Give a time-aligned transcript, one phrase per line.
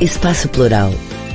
[0.00, 0.92] Espaço Plural.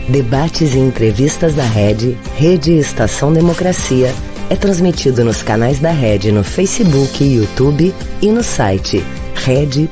[0.09, 4.09] Debates e entrevistas da Rede, Rede Estação Democracia,
[4.49, 7.93] é transmitido nos canais da Rede no Facebook, YouTube
[8.23, 9.01] e no site
[9.35, 9.85] rede.org.br.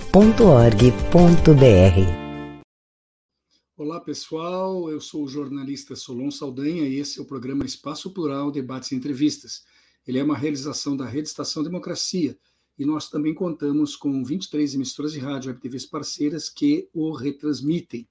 [3.78, 8.50] Olá pessoal, eu sou o jornalista Solon Saldanha e esse é o programa Espaço Plural
[8.50, 9.62] Debates e Entrevistas.
[10.08, 12.36] Ele é uma realização da Rede Estação Democracia
[12.80, 18.08] e nós também contamos com 23 emissoras de rádio web TVs parceiras que o retransmitem.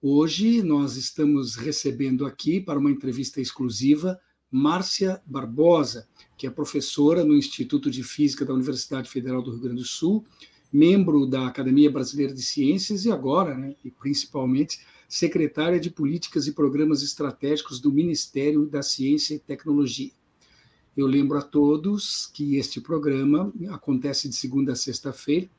[0.00, 4.16] Hoje nós estamos recebendo aqui para uma entrevista exclusiva
[4.48, 6.06] Márcia Barbosa,
[6.36, 10.24] que é professora no Instituto de Física da Universidade Federal do Rio Grande do Sul,
[10.72, 16.52] membro da Academia Brasileira de Ciências e agora, né, e principalmente, secretária de Políticas e
[16.52, 20.12] Programas Estratégicos do Ministério da Ciência e Tecnologia.
[20.96, 25.50] Eu lembro a todos que este programa acontece de segunda a sexta-feira,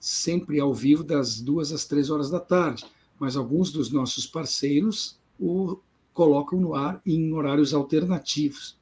[0.00, 2.86] sempre ao vivo, das duas às três horas da tarde,
[3.22, 5.78] mas alguns dos nossos parceiros o
[6.12, 8.76] colocam no ar em horários alternativos.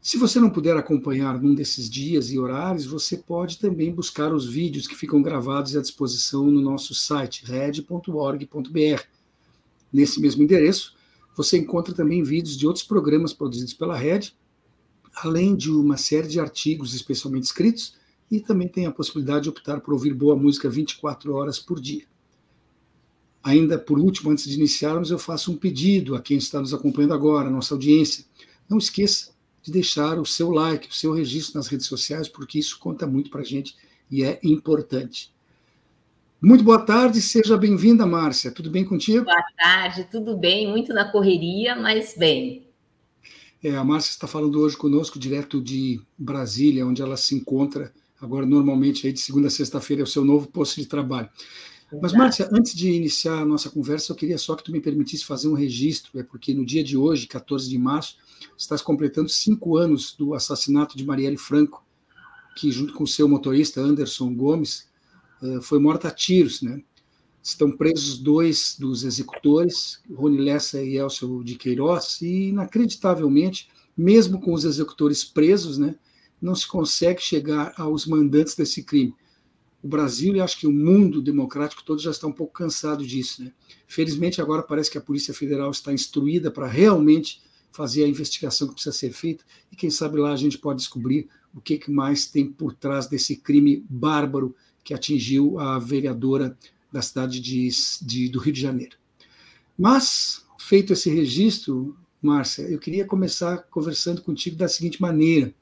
[0.00, 4.44] Se você não puder acompanhar num desses dias e horários, você pode também buscar os
[4.44, 9.02] vídeos que ficam gravados à disposição no nosso site, red.org.br.
[9.92, 10.96] Nesse mesmo endereço,
[11.36, 14.32] você encontra também vídeos de outros programas produzidos pela Red
[15.14, 17.94] além de uma série de artigos especialmente escritos,
[18.28, 22.04] e também tem a possibilidade de optar por ouvir boa música 24 horas por dia.
[23.44, 27.12] Ainda por último, antes de iniciarmos, eu faço um pedido a quem está nos acompanhando
[27.12, 28.24] agora, nossa audiência.
[28.66, 32.78] Não esqueça de deixar o seu like, o seu registro nas redes sociais, porque isso
[32.78, 33.76] conta muito para a gente
[34.10, 35.30] e é importante.
[36.40, 38.50] Muito boa tarde, seja bem-vinda, Márcia.
[38.50, 39.26] Tudo bem contigo?
[39.26, 42.66] Boa tarde, tudo bem, muito na correria, mas bem.
[43.62, 48.46] É, a Márcia está falando hoje conosco, direto de Brasília, onde ela se encontra agora,
[48.46, 51.28] normalmente, aí de segunda a sexta-feira, é o seu novo posto de trabalho.
[52.00, 55.24] Mas, Márcia, antes de iniciar a nossa conversa, eu queria só que tu me permitisse
[55.24, 58.16] fazer um registro, é porque no dia de hoje, 14 de março,
[58.56, 61.84] estás completando cinco anos do assassinato de Marielle Franco,
[62.56, 64.88] que, junto com seu motorista, Anderson Gomes,
[65.42, 66.82] eh, foi morta a tiros, né?
[67.42, 74.54] Estão presos dois dos executores, Rony Lessa e Elcio de Queiroz, e inacreditavelmente, mesmo com
[74.54, 75.94] os executores presos, né,
[76.40, 79.14] não se consegue chegar aos mandantes desse crime.
[79.84, 83.44] O Brasil e acho que o mundo democrático todo já está um pouco cansado disso.
[83.44, 83.52] Né?
[83.86, 88.72] Felizmente, agora parece que a Polícia Federal está instruída para realmente fazer a investigação que
[88.72, 92.50] precisa ser feita, e quem sabe lá a gente pode descobrir o que mais tem
[92.50, 96.56] por trás desse crime bárbaro que atingiu a vereadora
[96.90, 97.68] da cidade de,
[98.00, 98.96] de, do Rio de Janeiro.
[99.76, 105.52] Mas, feito esse registro, Márcia, eu queria começar conversando contigo da seguinte maneira.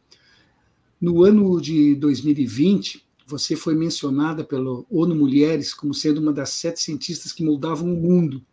[1.01, 6.81] No ano de 2020, você foi mencionada pelo ONU Mulheres como sendo uma das sete
[6.81, 8.45] cientistas que moldavam o mundo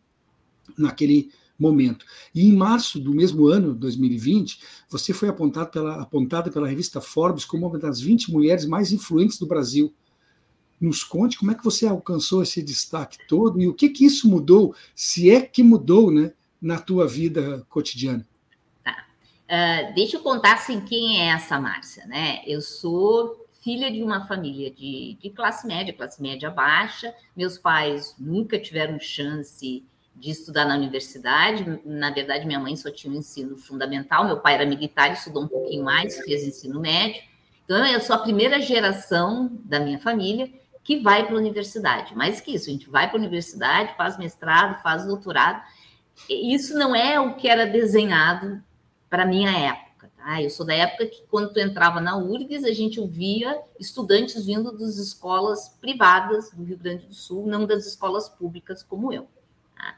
[0.77, 2.05] naquele momento.
[2.33, 7.43] E em março do mesmo ano, 2020, você foi apontada pela, apontada pela revista Forbes
[7.43, 9.93] como uma das 20 mulheres mais influentes do Brasil
[10.79, 14.29] nos conte como é que você alcançou esse destaque todo e o que, que isso
[14.29, 18.25] mudou, se é que mudou, né, na tua vida cotidiana.
[18.81, 19.05] Tá.
[19.43, 22.41] Uh, deixa eu contar assim, quem é essa Márcia, né?
[22.47, 27.13] Eu sou filha de uma família de, de classe média, classe média baixa.
[27.35, 31.79] Meus pais nunca tiveram chance de estudar na universidade.
[31.85, 34.25] Na verdade, minha mãe só tinha o um ensino fundamental.
[34.25, 37.21] Meu pai era militar, estudou um pouquinho mais, fez ensino médio.
[37.63, 40.51] Então, eu sou a primeira geração da minha família
[40.83, 42.15] que vai para a universidade.
[42.15, 45.61] Mais que isso, a gente vai para a universidade, faz mestrado, faz doutorado.
[46.27, 48.61] Isso não é o que era desenhado
[49.09, 49.88] para minha época.
[50.19, 50.41] Tá?
[50.41, 54.71] Eu sou da época que, quando tu entrava na URGS, a gente ouvia estudantes vindo
[54.71, 59.27] das escolas privadas do Rio Grande do Sul, não das escolas públicas como eu.
[59.75, 59.95] Tá?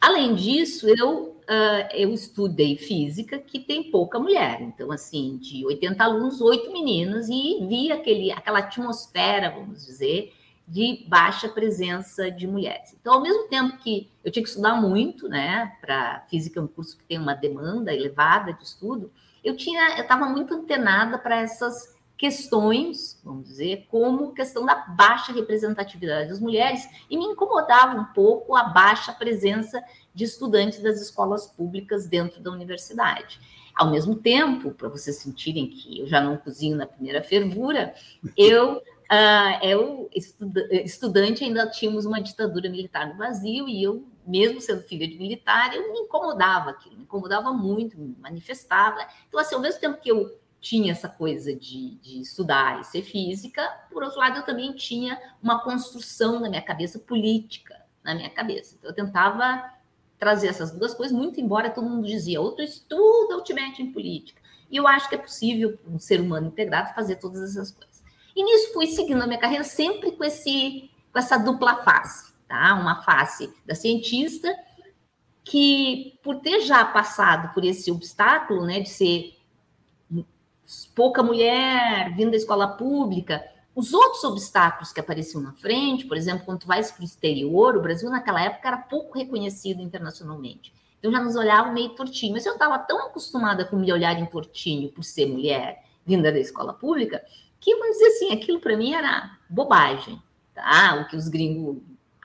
[0.00, 4.60] Além disso, eu, uh, eu estudei física, que tem pouca mulher.
[4.60, 10.34] Então, assim, de 80 alunos, oito meninas, e vi aquele, aquela atmosfera, vamos dizer,
[10.66, 12.96] de baixa presença de mulheres.
[13.00, 16.66] Então, ao mesmo tempo que eu tinha que estudar muito, né, para física é um
[16.66, 19.12] curso que tem uma demanda elevada de estudo,
[19.44, 25.32] eu tinha, eu estava muito antenada para essas questões, vamos dizer, como questão da baixa
[25.32, 29.82] representatividade das mulheres, e me incomodava um pouco a baixa presença
[30.14, 33.40] de estudantes das escolas públicas dentro da universidade.
[33.74, 37.94] Ao mesmo tempo, para vocês sentirem que eu já não cozinho na primeira fervura,
[38.36, 40.10] eu Uh, eu,
[40.84, 45.74] estudante, ainda tínhamos uma ditadura militar no Brasil e eu, mesmo sendo filha de militar,
[45.74, 49.06] eu me incomodava aquilo, me incomodava muito, me manifestava.
[49.28, 53.02] Então, assim, ao mesmo tempo que eu tinha essa coisa de, de estudar e ser
[53.02, 57.80] física, por outro lado, eu também tinha uma construção na minha cabeça política.
[58.04, 58.76] na minha cabeça.
[58.78, 59.72] Então, eu tentava
[60.18, 64.40] trazer essas duas coisas, muito embora todo mundo dizia, outro estuda o Tibete em política.
[64.70, 68.02] E eu acho que é possível um ser humano integrado fazer todas essas coisas.
[68.36, 72.74] E nisso fui seguindo a minha carreira sempre com, esse, com essa dupla face, tá?
[72.74, 74.52] Uma face da cientista,
[75.44, 79.36] que por ter já passado por esse obstáculo, né, de ser
[80.96, 83.40] pouca mulher vindo da escola pública,
[83.72, 87.76] os outros obstáculos que apareciam na frente, por exemplo, quando tu vais para o exterior,
[87.76, 90.74] o Brasil naquela época era pouco reconhecido internacionalmente.
[90.98, 92.32] Então já nos olhavam meio tortinho.
[92.32, 96.38] Mas eu estava tão acostumada com me olhar em tortinho por ser mulher, vinda da
[96.38, 97.24] escola pública,
[97.60, 100.20] que, vamos dizer assim, aquilo para mim era bobagem,
[100.52, 100.96] tá?
[100.96, 101.78] O que os gringos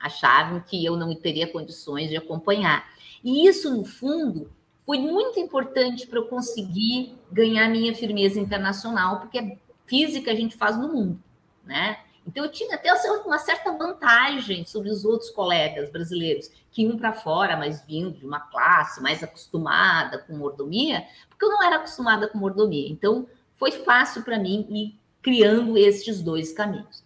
[0.06, 2.88] achavam que eu não teria condições de acompanhar.
[3.24, 4.52] E isso, no fundo,
[4.86, 10.78] foi muito importante para eu conseguir ganhar minha firmeza internacional, porque física a gente faz
[10.78, 11.20] no mundo
[11.66, 12.00] né?
[12.28, 12.92] Então eu tinha até
[13.24, 18.26] uma certa vantagem sobre os outros colegas brasileiros que iam para fora, mas vindo de
[18.26, 22.90] uma classe mais acostumada com mordomia, porque eu não era acostumada com mordomia.
[22.90, 23.28] Então
[23.58, 27.04] foi fácil para mim ir criando estes dois caminhos.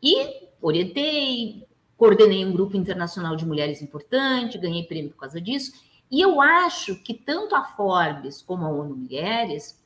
[0.00, 1.66] E orientei,
[1.98, 5.72] coordenei um grupo internacional de mulheres importante, ganhei prêmio por causa disso.
[6.10, 9.78] E eu acho que tanto a Forbes como a ONU Mulheres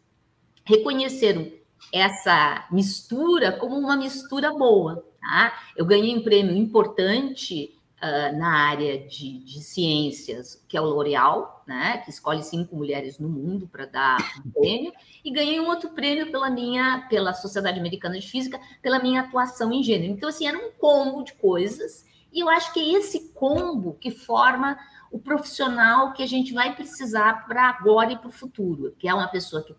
[0.62, 1.50] reconheceram
[1.92, 5.04] essa mistura como uma mistura boa.
[5.20, 5.58] Tá?
[5.74, 11.62] Eu ganhei um prêmio importante uh, na área de, de, ciências, que é o L'Oréal,
[11.66, 11.98] né?
[11.98, 14.92] que escolhe cinco mulheres no mundo para dar um prêmio,
[15.24, 19.72] e ganhei um outro prêmio pela minha, pela Sociedade Americana de Física, pela minha atuação
[19.72, 20.12] em gênero.
[20.12, 24.10] Então, assim, era um combo de coisas, e eu acho que é esse combo que
[24.10, 24.76] forma
[25.10, 29.14] o profissional que a gente vai precisar para agora e para o futuro, que é
[29.14, 29.74] uma pessoa que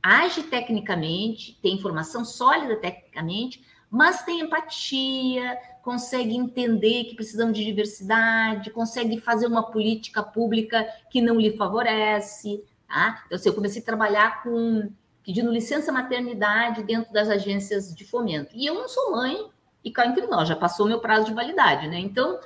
[0.00, 8.70] age tecnicamente, tem informação sólida tecnicamente, mas tem empatia, consegue entender que precisamos de diversidade,
[8.70, 12.62] consegue fazer uma política pública que não lhe favorece.
[12.86, 13.22] Tá?
[13.26, 14.90] Então, assim, eu comecei a trabalhar com
[15.24, 18.54] pedindo licença maternidade dentro das agências de fomento.
[18.54, 19.50] E eu não sou mãe,
[19.84, 21.98] e cá entre nós, já passou meu prazo de validade, né?
[21.98, 22.40] Então,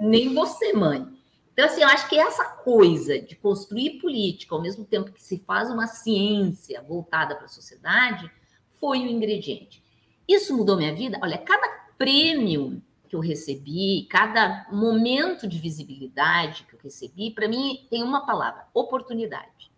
[0.00, 1.06] nem você, mãe.
[1.52, 5.38] Então, assim, eu acho que essa coisa de construir política ao mesmo tempo que se
[5.38, 8.30] faz uma ciência voltada para a sociedade
[8.78, 9.82] foi o ingrediente.
[10.28, 11.18] Isso mudou minha vida.
[11.22, 17.86] Olha, cada prêmio que eu recebi, cada momento de visibilidade que eu recebi, para mim
[17.88, 19.70] tem uma palavra: oportunidade.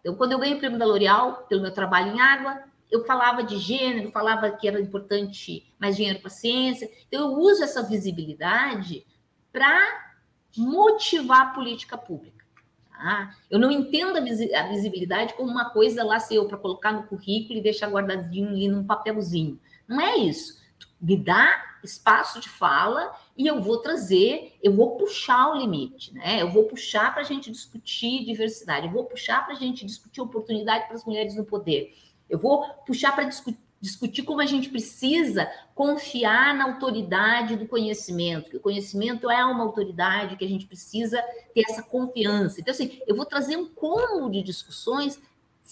[0.00, 3.42] Então, quando eu ganhei o prêmio da L'Oréal pelo meu trabalho em água, eu falava
[3.42, 6.90] de gênero, falava que era importante mais dinheiro para ciência.
[7.08, 9.06] Então, eu uso essa visibilidade
[9.50, 10.14] para
[10.56, 12.44] motivar a política pública.
[12.90, 13.34] Tá?
[13.50, 17.58] Eu não entendo a visibilidade como uma coisa lá ser eu para colocar no currículo
[17.58, 19.58] e deixar guardadinho ali num papelzinho.
[19.86, 20.62] Não é isso.
[21.00, 26.40] Me dá espaço de fala e eu vou trazer, eu vou puxar o limite, né?
[26.40, 30.20] Eu vou puxar para a gente discutir diversidade, eu vou puxar para a gente discutir
[30.20, 31.94] oportunidade para as mulheres no poder,
[32.28, 38.48] eu vou puxar para discutir discutir como a gente precisa confiar na autoridade do conhecimento,
[38.48, 41.22] que o conhecimento é uma autoridade que a gente precisa
[41.54, 42.62] ter essa confiança.
[42.62, 45.20] Então, assim, eu vou trazer um cômodo de discussões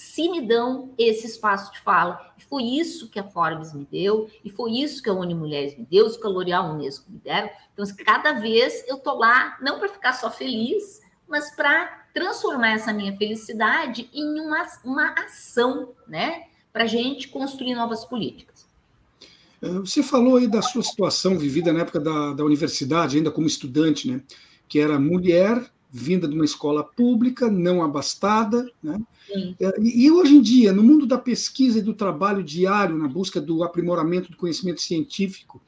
[0.02, 2.32] se me dão esse espaço de fala.
[2.36, 5.76] E foi isso que a Forbes me deu, e foi isso que a Uni Mulheres
[5.76, 7.50] me deu, isso que a L'Oréal Unesco me deram.
[7.72, 12.72] Então, assim, cada vez eu tô lá, não para ficar só feliz, mas para transformar
[12.72, 16.46] essa minha felicidade em uma, uma ação, né?
[16.72, 18.66] para a gente construir novas políticas.
[19.60, 23.46] É, você falou aí da sua situação vivida na época da, da universidade, ainda como
[23.46, 24.22] estudante, né?
[24.66, 25.62] Que era mulher,
[25.92, 28.98] vinda de uma escola pública, não abastada, né?
[29.60, 33.06] É, e, e hoje em dia, no mundo da pesquisa e do trabalho diário na
[33.06, 35.60] busca do aprimoramento do conhecimento científico,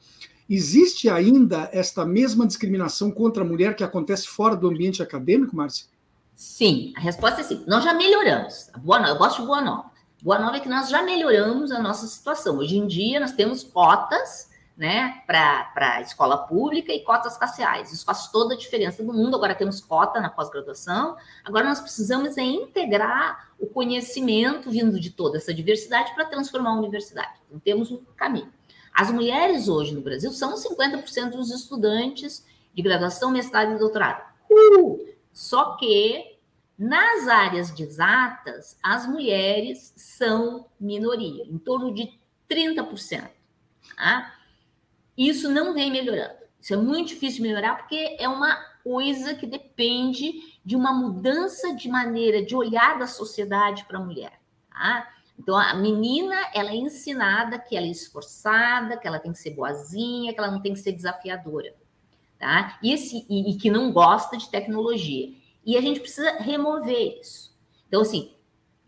[0.49, 5.85] existe ainda esta mesma discriminação contra a mulher que acontece fora do ambiente acadêmico, Márcia?
[6.35, 7.63] Sim, a resposta é sim.
[7.67, 8.69] Nós já melhoramos.
[8.79, 9.91] Boa, eu gosto de boa nova.
[10.23, 12.57] Boa nova é que nós já melhoramos a nossa situação.
[12.57, 17.93] Hoje em dia, nós temos cotas né, para a escola pública e cotas raciais.
[17.93, 19.35] Isso faz toda a diferença do mundo.
[19.35, 21.15] Agora temos cota na pós-graduação.
[21.43, 26.77] Agora nós precisamos é integrar o conhecimento vindo de toda essa diversidade para transformar a
[26.77, 27.39] universidade.
[27.47, 28.51] Então, temos um caminho.
[28.93, 34.23] As mulheres hoje no Brasil são 50% dos estudantes de graduação, mestrado e doutorado.
[34.49, 35.05] Uh!
[35.31, 36.35] Só que
[36.77, 43.29] nas áreas de exatas, as mulheres são minoria, em torno de 30%.
[43.95, 44.34] Tá?
[45.17, 46.45] Isso não vem melhorando.
[46.59, 51.75] Isso é muito difícil de melhorar porque é uma coisa que depende de uma mudança
[51.75, 54.39] de maneira de olhar da sociedade para a mulher.
[54.69, 55.07] Tá?
[55.37, 59.51] Então, a menina, ela é ensinada que ela é esforçada, que ela tem que ser
[59.51, 61.73] boazinha, que ela não tem que ser desafiadora.
[62.39, 62.79] tá?
[62.81, 65.33] E, esse, e, e que não gosta de tecnologia.
[65.65, 67.55] E a gente precisa remover isso.
[67.87, 68.33] Então, assim,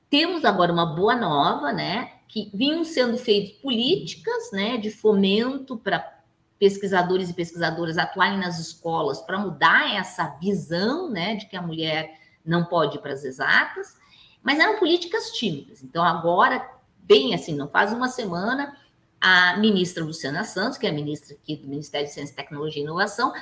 [0.09, 2.13] temos agora uma boa nova, né?
[2.27, 6.16] Que vinham sendo feitas políticas, né, de fomento para
[6.59, 12.19] pesquisadores e pesquisadoras atuarem nas escolas para mudar essa visão, né, de que a mulher
[12.43, 13.95] não pode ir para as exatas,
[14.41, 15.83] mas eram políticas tímidas.
[15.83, 16.67] Então, agora,
[16.99, 18.75] bem assim, não faz uma semana,
[19.19, 22.85] a ministra Luciana Santos, que é a ministra aqui do Ministério de Ciência, Tecnologia e
[22.85, 23.33] Inovação,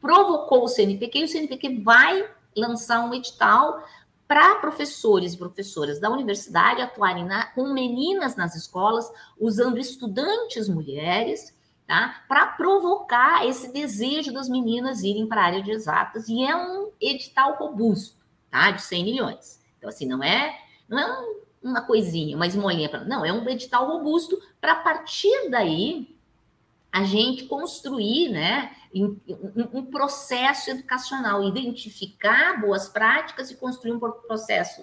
[0.00, 3.82] provocou o CNPq e o CNPq vai lançar um edital
[4.28, 11.55] para professores e professoras da universidade atuarem na, com meninas nas escolas, usando estudantes mulheres,
[11.86, 12.22] tá?
[12.28, 16.90] Para provocar esse desejo das meninas irem para a área de exatas, e é um
[17.00, 18.16] edital robusto,
[18.50, 18.70] tá?
[18.70, 19.60] De 100 milhões.
[19.78, 23.48] Então, assim, não é, não é um, uma coisinha, uma esmolinha, pra, não, é um
[23.48, 26.16] edital robusto para a partir daí
[26.90, 28.74] a gente construir, né?
[29.74, 34.82] um processo educacional, identificar boas práticas e construir um processo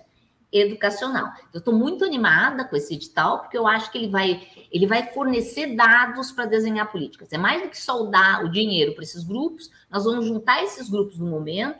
[0.53, 1.33] educacional.
[1.51, 5.11] Eu estou muito animada com esse edital, porque eu acho que ele vai, ele vai
[5.11, 7.33] fornecer dados para desenhar políticas.
[7.33, 10.87] É mais do que só dar o dinheiro para esses grupos, nós vamos juntar esses
[10.87, 11.79] grupos no momento,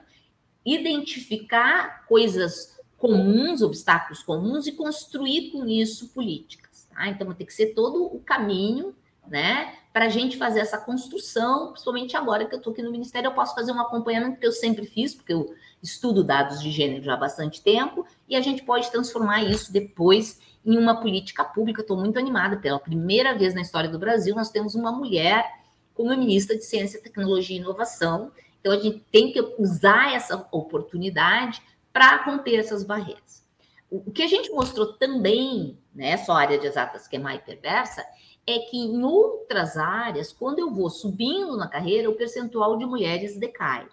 [0.65, 6.88] identificar coisas comuns, obstáculos comuns, e construir com isso políticas.
[6.89, 7.08] Tá?
[7.10, 8.96] Então, vai ter que ser todo o caminho
[9.27, 9.75] né?
[9.92, 13.34] Para a gente fazer essa construção, principalmente agora que eu estou aqui no Ministério, eu
[13.34, 17.13] posso fazer um acompanhamento que eu sempre fiz, porque eu estudo dados de gênero já
[17.13, 21.82] há bastante tempo, e a gente pode transformar isso depois em uma política pública.
[21.82, 25.46] Estou muito animada, pela primeira vez na história do Brasil, nós temos uma mulher
[25.94, 28.32] como ministra de Ciência, Tecnologia e Inovação.
[28.60, 31.62] Então, a gente tem que usar essa oportunidade
[31.92, 33.44] para romper essas barreiras.
[33.92, 38.03] O que a gente mostrou também, né, só área de exatas que é mais perversa,
[38.45, 43.38] é que em outras áreas, quando eu vou subindo na carreira, o percentual de mulheres
[43.38, 43.88] decai.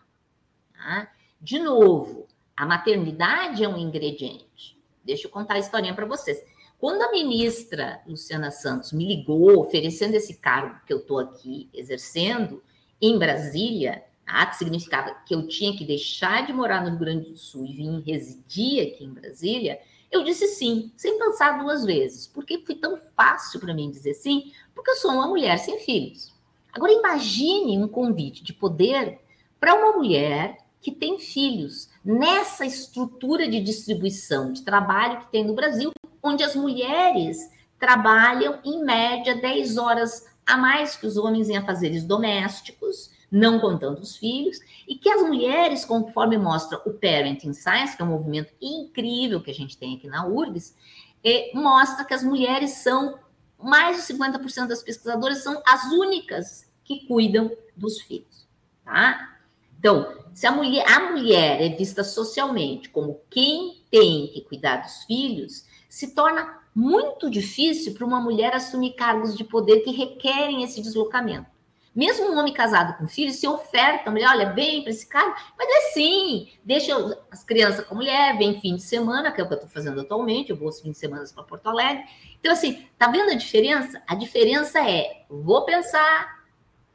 [0.74, 1.10] Tá?
[1.40, 2.26] De novo,
[2.56, 4.78] a maternidade é um ingrediente.
[5.04, 6.42] Deixa eu contar a historinha para vocês.
[6.78, 12.62] Quando a ministra Luciana Santos me ligou oferecendo esse cargo que eu estou aqui exercendo
[13.00, 14.46] em Brasília, tá?
[14.46, 17.72] que significava que eu tinha que deixar de morar no Rio Grande do Sul e
[17.72, 19.80] vir residir aqui em Brasília,
[20.10, 22.26] eu disse sim, sem pensar duas vezes.
[22.26, 24.52] Porque foi tão fácil para mim dizer sim?
[24.74, 26.34] Porque eu sou uma mulher sem filhos.
[26.72, 29.20] Agora imagine um convite de poder
[29.58, 35.54] para uma mulher que tem filhos nessa estrutura de distribuição de trabalho que tem no
[35.54, 35.90] Brasil,
[36.22, 42.04] onde as mulheres trabalham em média 10 horas a mais que os homens em afazeres
[42.04, 44.58] domésticos, não contando os filhos,
[44.88, 49.50] e que as mulheres, conforme mostra o Parenting Science, que é um movimento incrível que
[49.50, 50.74] a gente tem aqui na URGS,
[51.22, 53.18] é, mostra que as mulheres são,
[53.62, 58.48] mais de 50% das pesquisadoras são as únicas que cuidam dos filhos,
[58.84, 59.36] tá?
[59.78, 65.04] Então, se a mulher, a mulher é vista socialmente como quem tem que cuidar dos
[65.04, 70.80] filhos, se torna muito difícil para uma mulher assumir cargos de poder que requerem esse
[70.80, 71.59] deslocamento.
[71.94, 75.34] Mesmo um homem casado com filhos se oferta, a mulher, olha, vem para esse cara,
[75.58, 76.94] mas é sim, deixa
[77.30, 79.70] as crianças com a mulher, vem fim de semana, que é o que eu estou
[79.70, 82.04] fazendo atualmente, eu vou os fins de semana para Porto Alegre.
[82.38, 84.00] Então, assim, tá vendo a diferença?
[84.06, 86.44] A diferença é, vou pensar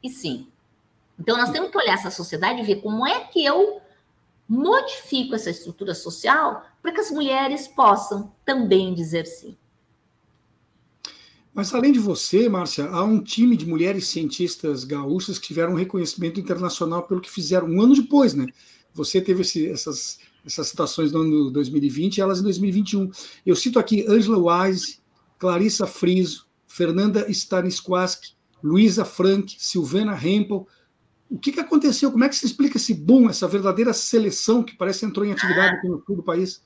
[0.02, 0.50] e sim.
[1.18, 3.82] Então, nós temos que olhar essa sociedade e ver como é que eu
[4.48, 9.56] modifico essa estrutura social para que as mulheres possam também dizer sim.
[11.56, 15.76] Mas além de você, Márcia, há um time de mulheres cientistas gaúchas que tiveram um
[15.76, 18.46] reconhecimento internacional pelo que fizeram um ano depois, né?
[18.92, 23.10] Você teve esse, essas, essas citações no ano 2020 e elas em 2021.
[23.46, 24.98] Eu cito aqui Angela Wise,
[25.38, 30.68] Clarissa Friso, Fernanda Stanisquaski, Luísa Frank, Silvana Hempel.
[31.30, 32.12] O que, que aconteceu?
[32.12, 35.32] Como é que se explica esse boom, essa verdadeira seleção que parece que entrou em
[35.32, 36.62] atividade aqui no sul do país?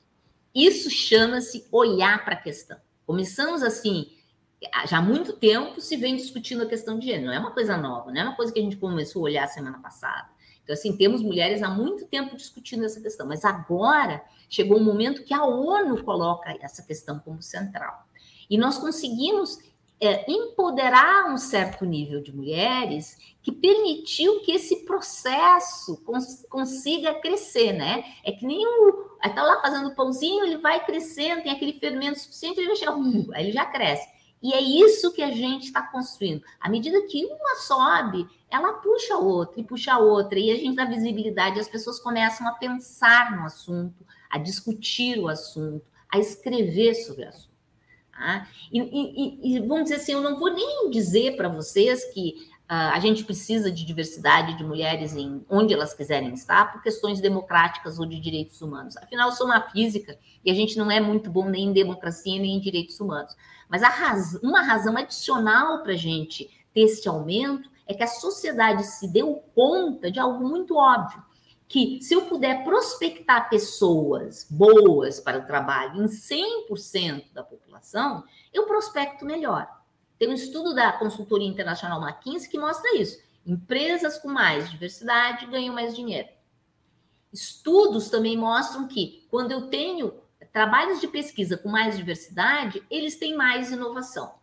[0.53, 2.75] Isso chama-se olhar para a questão.
[3.05, 4.07] Começamos assim
[4.85, 7.75] já há muito tempo se vem discutindo a questão de gênero, não é uma coisa
[7.77, 10.29] nova, não é uma coisa que a gente começou a olhar semana passada.
[10.63, 15.23] Então, assim, temos mulheres há muito tempo discutindo essa questão, mas agora chegou um momento
[15.23, 18.05] que a ONU coloca essa questão como central.
[18.49, 19.57] E nós conseguimos
[19.99, 27.73] é, empoderar um certo nível de mulheres que permitiu que esse processo cons consiga crescer,
[27.73, 28.03] né?
[28.23, 29.11] É que nem o.
[29.23, 33.31] Está lá fazendo pãozinho, ele vai crescendo, tem aquele fermento suficiente, ele vai chegar, uh,
[33.33, 34.07] aí ele já cresce.
[34.41, 36.43] E é isso que a gente está construindo.
[36.59, 40.55] À medida que uma sobe, ela puxa a outra e puxa a outra, e a
[40.55, 46.17] gente dá visibilidade, as pessoas começam a pensar no assunto, a discutir o assunto, a
[46.17, 47.51] escrever sobre o assunto.
[48.11, 48.47] Tá?
[48.71, 52.97] E, e, e, vamos dizer assim, eu não vou nem dizer para vocês que a
[53.01, 58.05] gente precisa de diversidade de mulheres em onde elas quiserem estar, por questões democráticas ou
[58.05, 58.95] de direitos humanos.
[58.95, 62.39] Afinal, eu sou uma física e a gente não é muito bom nem em democracia
[62.39, 63.35] nem em direitos humanos.
[63.67, 63.81] Mas
[64.41, 69.43] uma razão adicional para a gente ter esse aumento é que a sociedade se deu
[69.53, 71.21] conta de algo muito óbvio,
[71.67, 78.23] que se eu puder prospectar pessoas boas para o trabalho em 100% da população,
[78.53, 79.80] eu prospecto melhor.
[80.21, 83.19] Tem um estudo da consultoria internacional McKinsey que mostra isso.
[83.43, 86.29] Empresas com mais diversidade ganham mais dinheiro.
[87.33, 90.13] Estudos também mostram que quando eu tenho
[90.53, 94.35] trabalhos de pesquisa com mais diversidade, eles têm mais inovação.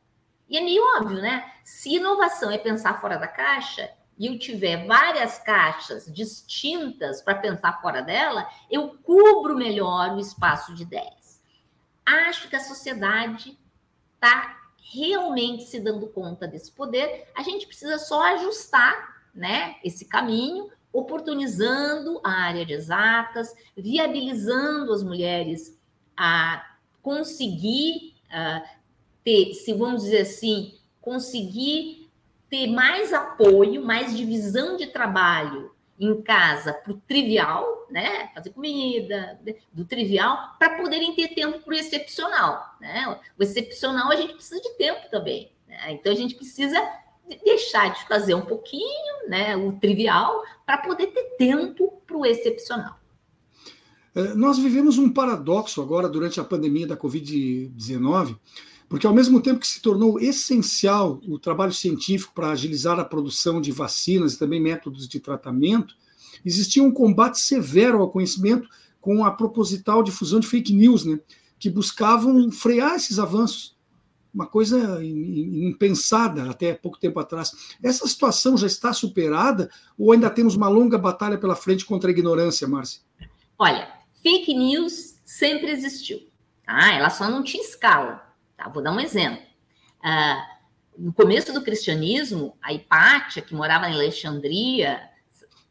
[0.49, 1.49] E é meio óbvio, né?
[1.63, 7.81] Se inovação é pensar fora da caixa e eu tiver várias caixas distintas para pensar
[7.81, 11.41] fora dela, eu cubro melhor o espaço de ideias.
[12.05, 13.57] Acho que a sociedade
[14.17, 20.71] está realmente se dando conta desse poder, a gente precisa só ajustar né, esse caminho,
[20.93, 25.79] oportunizando a área de exatas, viabilizando as mulheres
[26.17, 28.67] a conseguir uh,
[29.23, 32.11] ter, se vamos dizer assim, conseguir
[32.49, 38.31] ter mais apoio, mais divisão de trabalho em casa para o trivial, né?
[38.35, 39.39] Fazer comida,
[39.73, 43.19] do trivial, para poderem ter tempo para o excepcional, né?
[43.39, 45.93] O excepcional a gente precisa de tempo também, né?
[45.93, 46.81] Então a gente precisa
[47.45, 49.57] deixar de fazer um pouquinho, né?
[49.57, 52.99] O trivial, para poder ter tempo para o excepcional.
[54.15, 58.39] É, nós vivemos um paradoxo agora durante a pandemia da Covid-19,
[58.89, 63.61] porque ao mesmo tempo que se tornou essencial o trabalho científico para agilizar a produção
[63.61, 65.95] de vacinas e também métodos de tratamento,
[66.45, 68.69] existia um combate severo ao conhecimento
[69.01, 71.21] com a proposital difusão de fake news, né,
[71.59, 73.77] que buscavam frear esses avanços.
[74.33, 77.77] Uma coisa impensada até pouco tempo atrás.
[77.83, 82.13] Essa situação já está superada ou ainda temos uma longa batalha pela frente contra a
[82.13, 83.01] ignorância, Márcia?
[83.59, 83.89] Olha,
[84.23, 86.21] fake news sempre existiu.
[86.65, 86.95] Tá?
[86.95, 88.28] Ela só não tinha escala.
[88.59, 88.69] Tá?
[88.69, 89.43] Vou dar um exemplo.
[90.03, 90.45] Ah,
[90.99, 95.01] no começo do cristianismo, a Hipátia, que morava em Alexandria,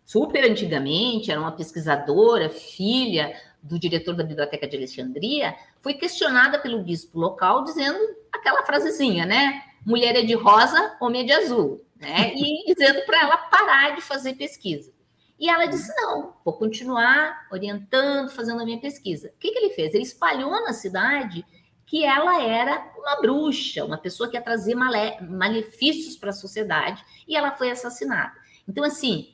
[0.05, 6.81] super antigamente, era uma pesquisadora, filha do diretor da Biblioteca de Alexandria, foi questionada pelo
[6.81, 7.99] bispo local dizendo
[8.31, 9.63] aquela frasezinha, né?
[9.85, 12.33] Mulher é de rosa, homem é de azul, né?
[12.33, 14.93] E dizendo para ela parar de fazer pesquisa.
[15.37, 19.27] E ela disse: não, vou continuar orientando, fazendo a minha pesquisa.
[19.27, 19.93] O que, que ele fez?
[19.93, 21.45] Ele espalhou na cidade
[21.87, 27.03] que ela era uma bruxa, uma pessoa que ia trazer male malefícios para a sociedade,
[27.25, 28.33] e ela foi assassinada.
[28.67, 29.33] Então, assim,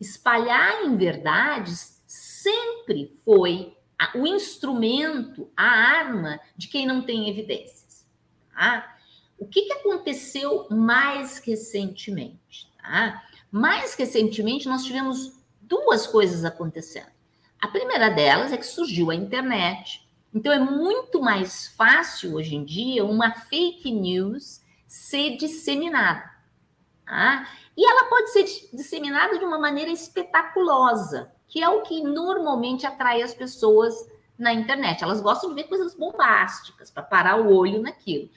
[0.00, 3.76] espalhar em verdades sempre foi
[4.14, 8.06] o instrumento, a arma de quem não tem evidências.
[8.54, 8.96] Tá?
[9.38, 12.66] O que, que aconteceu mais recentemente?
[12.80, 13.22] Tá?
[13.52, 17.10] Mais recentemente, nós tivemos duas coisas acontecendo.
[17.60, 22.64] A primeira delas é que surgiu a internet, então, é muito mais fácil hoje em
[22.64, 26.30] dia uma fake news ser disseminada.
[27.04, 27.48] Tá?
[27.76, 33.22] E ela pode ser disseminada de uma maneira espetaculosa, que é o que normalmente atrai
[33.22, 35.02] as pessoas na internet.
[35.02, 38.30] Elas gostam de ver coisas bombásticas, para parar o olho naquilo.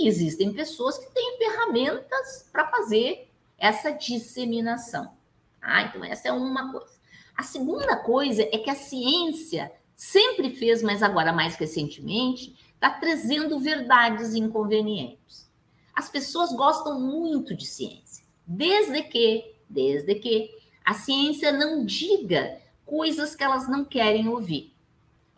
[0.00, 5.12] E existem pessoas que têm ferramentas para fazer essa disseminação.
[5.60, 5.82] Tá?
[5.82, 6.94] Então, essa é uma coisa.
[7.36, 13.58] A segunda coisa é que a ciência sempre fez, mas agora mais recentemente, está trazendo
[13.58, 15.50] verdades inconvenientes.
[15.94, 20.50] As pessoas gostam muito de ciência, desde que, desde que
[20.84, 24.74] a ciência não diga coisas que elas não querem ouvir.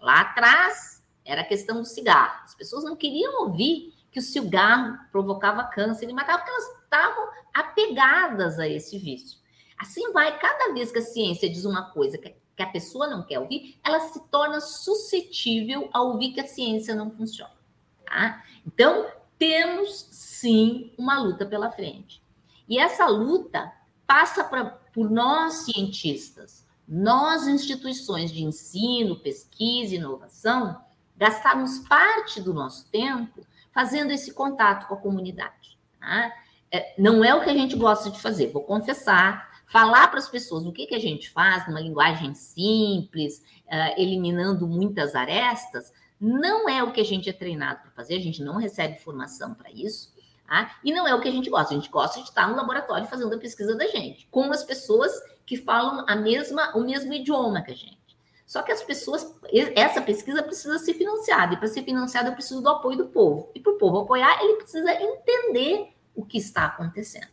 [0.01, 2.45] Lá atrás era a questão do cigarro.
[2.45, 7.29] As pessoas não queriam ouvir que o cigarro provocava câncer e matava, porque elas estavam
[7.53, 9.39] apegadas a esse vício.
[9.79, 13.23] Assim vai, cada vez que a ciência diz uma coisa que que a pessoa não
[13.23, 17.53] quer ouvir, ela se torna suscetível a ouvir que a ciência não funciona.
[18.07, 18.43] Tá?
[18.67, 19.07] Então,
[19.39, 22.23] temos sim uma luta pela frente.
[22.69, 23.71] E essa luta
[24.07, 30.81] passa pra, por nós cientistas, nós instituições de ensino, pesquisa inovação,
[31.17, 35.79] gastarmos parte do nosso tempo fazendo esse contato com a comunidade.
[36.01, 36.33] Tá?
[36.71, 40.29] É, não é o que a gente gosta de fazer, vou confessar, falar para as
[40.29, 46.69] pessoas o que, que a gente faz numa linguagem simples, uh, eliminando muitas arestas, não
[46.69, 49.71] é o que a gente é treinado para fazer, a gente não recebe formação para
[49.71, 50.15] isso,
[50.47, 50.79] tá?
[50.83, 51.75] e não é o que a gente gosta.
[51.75, 55.13] A gente gosta de estar no laboratório fazendo a pesquisa da gente, com as pessoas
[55.45, 57.97] que falam a mesma, o mesmo idioma que a gente.
[58.47, 59.35] Só que as pessoas,
[59.75, 63.51] essa pesquisa precisa ser financiada, e para ser financiada eu preciso do apoio do povo.
[63.55, 67.27] E para o povo apoiar, ele precisa entender o que está acontecendo.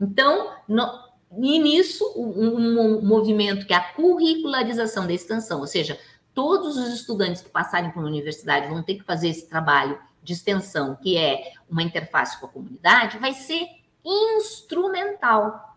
[0.00, 5.98] Então, no, e nisso, um, um, movimento que é a curricularização da extensão, ou seja,
[6.34, 10.32] todos os estudantes que passarem por uma universidade vão ter que fazer esse trabalho de
[10.34, 13.66] extensão, que é uma interface com a comunidade, vai ser
[14.04, 15.76] instrumental.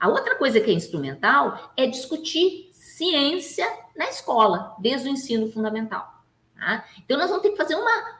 [0.00, 6.22] A outra coisa que é instrumental é discutir ciência na escola, desde o ensino fundamental.
[6.56, 6.84] Tá?
[6.98, 8.17] Então, nós vamos ter que fazer uma,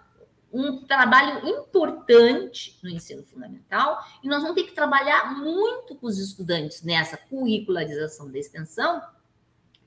[0.52, 6.18] um trabalho importante no ensino fundamental e nós vamos ter que trabalhar muito com os
[6.18, 9.02] estudantes nessa curricularização da extensão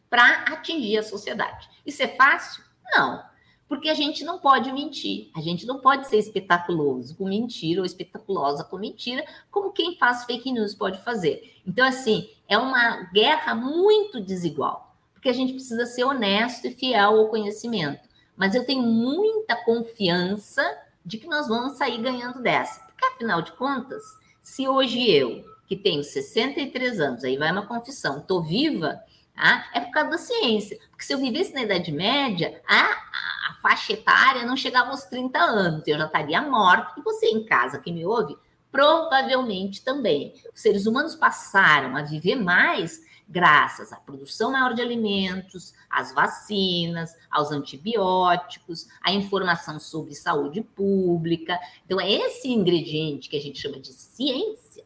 [0.09, 1.69] para atingir a sociedade.
[1.85, 2.63] Isso é fácil?
[2.93, 3.23] Não,
[3.67, 7.85] porque a gente não pode mentir, a gente não pode ser espetaculoso com mentira ou
[7.85, 11.55] espetaculosa com mentira, como quem faz fake news pode fazer.
[11.65, 17.17] Então, assim, é uma guerra muito desigual, porque a gente precisa ser honesto e fiel
[17.17, 20.63] ao conhecimento mas eu tenho muita confiança
[21.05, 22.79] de que nós vamos sair ganhando dessa.
[22.85, 24.03] Porque, afinal de contas,
[24.41, 28.99] se hoje eu, que tenho 63 anos, aí vai uma confissão, estou viva,
[29.35, 29.69] tá?
[29.73, 30.77] é por causa da ciência.
[30.89, 35.39] Porque se eu vivesse na Idade Média, a, a, faixa etária não chegava aos 30
[35.39, 38.37] anos, eu já estaria morta, e você em casa que me ouve,
[38.71, 40.33] provavelmente também.
[40.53, 47.15] Os seres humanos passaram a viver mais graças à produção maior de alimentos, às vacinas,
[47.29, 51.57] aos antibióticos, à informação sobre saúde pública.
[51.85, 54.83] Então, é esse ingrediente que a gente chama de ciência.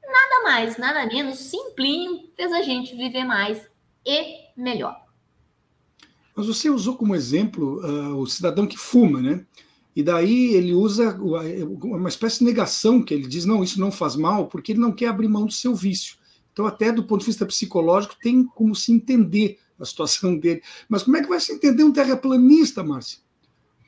[0.00, 3.68] Nada mais, nada menos, simplinho, fez a gente viver mais
[4.06, 5.02] e melhor.
[6.36, 9.44] Mas você usou como exemplo uh, o cidadão que fuma, né?
[9.94, 14.16] E daí ele usa uma espécie de negação, que ele diz: não, isso não faz
[14.16, 16.16] mal, porque ele não quer abrir mão do seu vício.
[16.52, 20.62] Então, até do ponto de vista psicológico, tem como se entender a situação dele.
[20.88, 23.20] Mas como é que vai se entender um terraplanista, Márcia?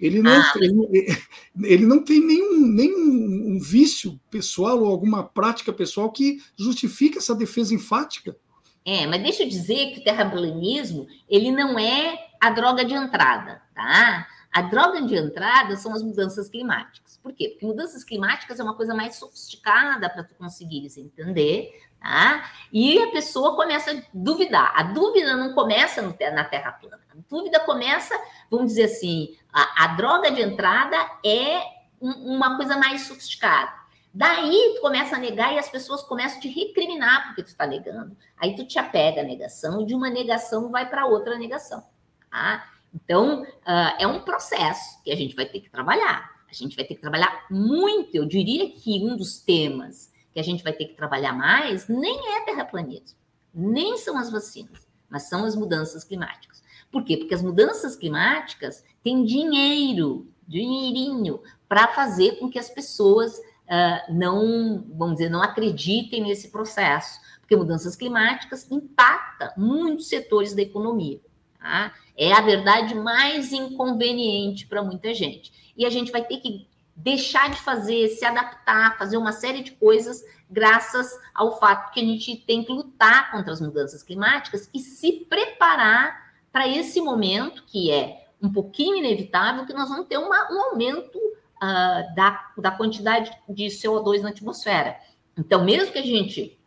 [0.00, 1.16] Ele não, ah, ele,
[1.62, 7.34] ele, não tem nenhum, nenhum um vício pessoal ou alguma prática pessoal que justifique essa
[7.34, 8.36] defesa enfática.
[8.84, 13.62] É, mas deixa eu dizer que o terraplanismo ele não é a droga de entrada,
[13.74, 14.26] tá?
[14.54, 17.18] A droga de entrada são as mudanças climáticas.
[17.22, 17.48] Por quê?
[17.50, 21.72] Porque mudanças climáticas é uma coisa mais sofisticada para tu conseguires entender,
[22.04, 22.50] Tá?
[22.70, 24.74] E a pessoa começa a duvidar.
[24.76, 27.00] A dúvida não começa no, na Terra plana.
[27.10, 28.14] A dúvida começa,
[28.50, 31.62] vamos dizer assim, a, a droga de entrada é
[31.98, 33.72] um, uma coisa mais sofisticada.
[34.12, 37.66] Daí tu começa a negar e as pessoas começam a te recriminar porque tu está
[37.66, 38.14] negando.
[38.36, 41.82] Aí tu te apega à negação e de uma negação vai para outra negação.
[42.30, 42.70] Tá?
[42.94, 46.30] Então, uh, é um processo que a gente vai ter que trabalhar.
[46.48, 48.14] A gente vai ter que trabalhar muito.
[48.14, 52.36] Eu diria que um dos temas que a gente vai ter que trabalhar mais, nem
[52.36, 53.18] é terraplanismo,
[53.52, 56.62] nem são as vacinas, mas são as mudanças climáticas.
[56.90, 57.16] Por quê?
[57.16, 64.84] Porque as mudanças climáticas têm dinheiro, dinheirinho, para fazer com que as pessoas uh, não,
[64.96, 67.20] vamos dizer, não acreditem nesse processo.
[67.40, 71.20] Porque mudanças climáticas impactam muitos setores da economia.
[71.64, 71.94] Tá?
[72.14, 75.50] É a verdade mais inconveniente para muita gente.
[75.74, 79.70] E a gente vai ter que deixar de fazer, se adaptar, fazer uma série de
[79.70, 84.78] coisas, graças ao fato que a gente tem que lutar contra as mudanças climáticas e
[84.78, 90.52] se preparar para esse momento que é um pouquinho inevitável, que nós vamos ter uma,
[90.52, 94.98] um aumento uh, da, da quantidade de CO2 na atmosfera.
[95.34, 96.60] Então, mesmo que a gente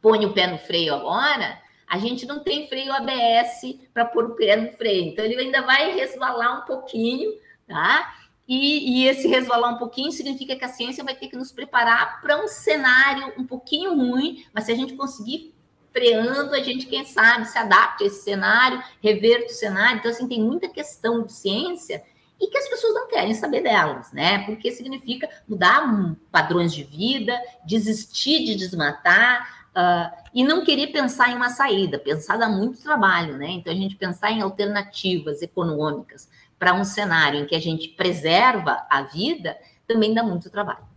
[0.00, 1.60] ponha o pé no freio agora,
[1.92, 5.08] a gente não tem freio ABS para pôr o pé no freio.
[5.08, 7.34] Então, ele ainda vai resvalar um pouquinho,
[7.68, 8.14] tá?
[8.48, 12.22] E, e, esse resvalar um pouquinho significa que a ciência vai ter que nos preparar
[12.22, 15.54] para um cenário um pouquinho ruim, mas se a gente conseguir
[15.92, 19.98] freando, a gente, quem sabe, se adapte a esse cenário, reverta o cenário.
[19.98, 22.02] Então, assim, tem muita questão de ciência
[22.40, 24.46] e que as pessoas não querem saber delas, né?
[24.46, 31.34] Porque significa mudar padrões de vida, desistir de desmatar, Uh, e não querer pensar em
[31.34, 33.50] uma saída, pensar dá muito trabalho, né?
[33.50, 38.86] Então, a gente pensar em alternativas econômicas, para um cenário em que a gente preserva
[38.88, 39.56] a vida,
[39.86, 40.92] também dá muito trabalho.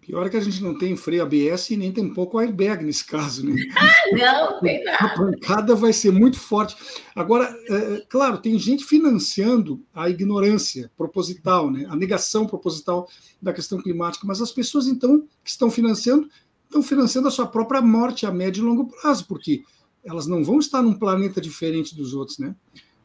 [0.00, 3.06] Pior é que a gente não tem freio ABS e nem tem pouco airbag nesse
[3.06, 3.54] caso, né?
[3.74, 4.98] Ah, não, tem nada.
[5.04, 6.76] A pancada vai ser muito forte.
[7.16, 11.86] Agora, é, claro, tem gente financiando a ignorância proposital, né?
[11.88, 13.08] a negação proposital
[13.40, 16.28] da questão climática, mas as pessoas, então, que estão financiando,
[16.74, 19.62] estão financiando a sua própria morte a médio e longo prazo, porque
[20.04, 22.54] elas não vão estar num planeta diferente dos outros, né?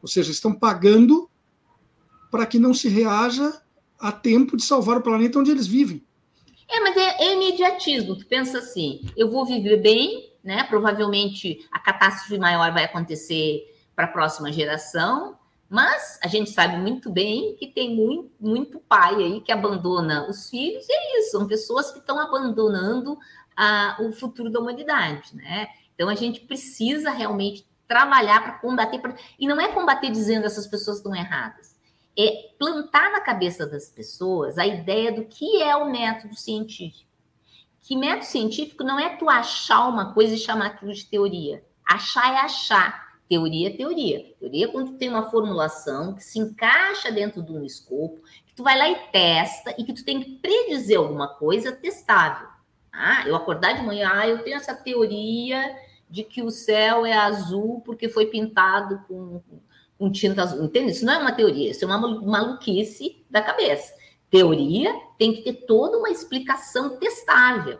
[0.02, 1.30] Ou seja, estão pagando
[2.30, 3.62] para que não se reaja
[3.98, 6.04] a tempo de salvar o planeta onde eles vivem.
[6.68, 8.16] É, mas é, é imediatismo.
[8.16, 10.64] Tu pensa assim, eu vou viver bem, né?
[10.64, 15.36] Provavelmente a catástrofe maior vai acontecer para a próxima geração.
[15.70, 20.50] Mas a gente sabe muito bem que tem muito, muito pai aí que abandona os
[20.50, 23.16] filhos, e é isso, são pessoas que estão abandonando
[23.56, 25.68] a, o futuro da humanidade, né?
[25.94, 29.14] Então a gente precisa realmente trabalhar para combater, pra...
[29.38, 31.76] e não é combater dizendo essas pessoas estão erradas,
[32.16, 37.10] é plantar na cabeça das pessoas a ideia do que é o método científico.
[37.80, 41.64] Que método científico não é tu achar uma coisa e chamar aquilo de teoria.
[41.84, 43.10] Achar é achar.
[43.28, 44.34] Teoria é teoria.
[44.38, 48.54] Teoria é quando tu tem uma formulação que se encaixa dentro de um escopo, que
[48.54, 52.48] tu vai lá e testa e que tu tem que predizer alguma coisa testável.
[52.92, 55.76] Ah, eu acordar de manhã, ah, eu tenho essa teoria
[56.08, 59.40] de que o céu é azul porque foi pintado com,
[59.98, 60.64] com tinta azul.
[60.64, 60.92] Entende?
[60.92, 63.94] Isso não é uma teoria, isso é uma maluquice da cabeça.
[64.28, 67.78] Teoria tem que ter toda uma explicação testável.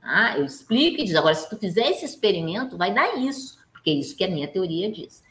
[0.00, 3.90] Ah, eu explico e diz, agora, se tu fizer esse experimento, vai dar isso porque
[3.90, 5.24] é isso que a minha teoria diz.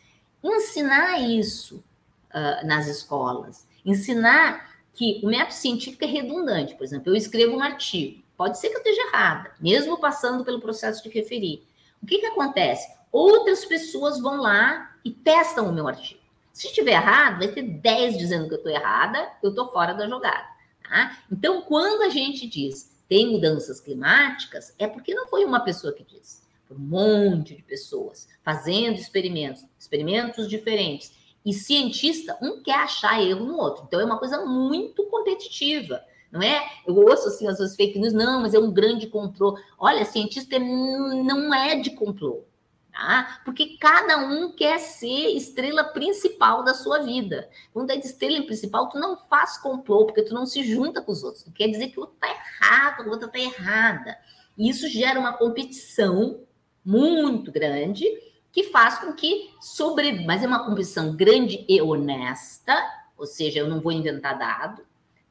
[0.43, 6.75] Ensinar isso uh, nas escolas, ensinar que o método científico é redundante.
[6.75, 10.59] Por exemplo, eu escrevo um artigo, pode ser que eu esteja errada, mesmo passando pelo
[10.59, 11.63] processo de referir.
[12.01, 12.91] O que, que acontece?
[13.11, 16.19] Outras pessoas vão lá e testam o meu artigo.
[16.51, 20.09] Se estiver errado, vai ter 10 dizendo que eu estou errada, eu estou fora da
[20.09, 20.43] jogada.
[20.89, 21.19] Tá?
[21.31, 26.03] Então, quando a gente diz tem mudanças climáticas, é porque não foi uma pessoa que
[26.03, 31.13] disse um monte de pessoas fazendo experimentos, experimentos diferentes.
[31.45, 33.83] E cientista, um quer achar erro no outro.
[33.85, 36.65] Então é uma coisa muito competitiva, não é?
[36.87, 39.57] Eu ouço assim as suas fake news, não, mas é um grande complô.
[39.77, 42.45] Olha, cientista não é de complô,
[42.91, 43.41] tá?
[43.43, 47.49] Porque cada um quer ser estrela principal da sua vida.
[47.73, 51.11] Quando é de estrela principal, tu não faz complô, porque tu não se junta com
[51.11, 51.43] os outros.
[51.43, 54.17] Tu quer dizer que o outro tá errado, o outro tá errada.
[54.57, 56.41] E isso gera uma competição
[56.83, 58.05] muito grande
[58.51, 60.25] que faz com que sobreviva.
[60.25, 62.75] Mas é uma competição grande e honesta,
[63.17, 64.81] ou seja, eu não vou inventar dado,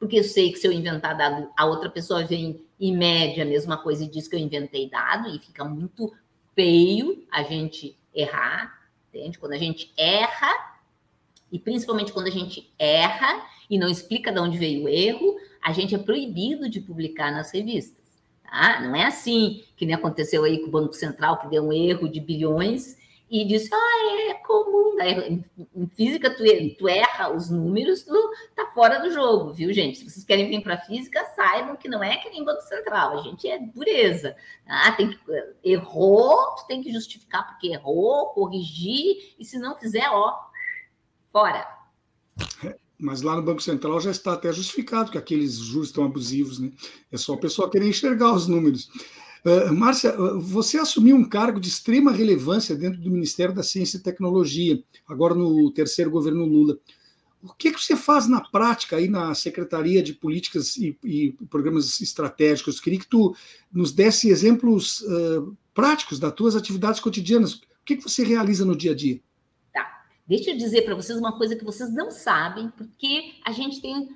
[0.01, 3.45] porque eu sei que se eu inventar dado, a outra pessoa vem e mede a
[3.45, 6.11] mesma coisa e diz que eu inventei dado, e fica muito
[6.55, 9.39] feio a gente errar, entende?
[9.39, 10.49] Quando a gente erra,
[11.53, 15.71] e principalmente quando a gente erra e não explica de onde veio o erro, a
[15.71, 18.03] gente é proibido de publicar nas revistas.
[18.43, 18.81] Tá?
[18.81, 22.09] Não é assim que nem aconteceu aí com o Banco Central, que deu um erro
[22.09, 22.97] de bilhões
[23.31, 24.97] e disse, ah, é comum.
[25.01, 26.43] Em física, tu,
[26.77, 29.99] tu erra os números, tu tá fora do jogo, viu, gente?
[29.99, 33.23] Se vocês querem vir para física, saibam que não é que nem Banco Central, a
[33.23, 34.35] gente é dureza.
[34.67, 35.19] Ah, tem que,
[35.63, 40.37] errou, tu tem que justificar porque errou, corrigir, e se não fizer, ó,
[41.33, 41.67] fora.
[42.99, 46.73] Mas lá no Banco Central já está até justificado que aqueles juros estão abusivos, né?
[47.13, 48.91] É só a pessoa querer enxergar os números.
[49.45, 54.03] Uh, Márcia, você assumiu um cargo de extrema relevância dentro do Ministério da Ciência e
[54.03, 56.79] Tecnologia, agora no terceiro governo Lula.
[57.43, 62.01] O que, que você faz na prática aí na Secretaria de Políticas e, e Programas
[62.01, 62.81] Estratégicos?
[62.81, 63.35] Queria que tu
[63.73, 67.55] nos desse exemplos uh, práticos das tuas atividades cotidianas.
[67.55, 69.21] O que, que você realiza no dia a dia?
[70.31, 74.11] Deixa eu dizer para vocês uma coisa que vocês não sabem, porque a gente tem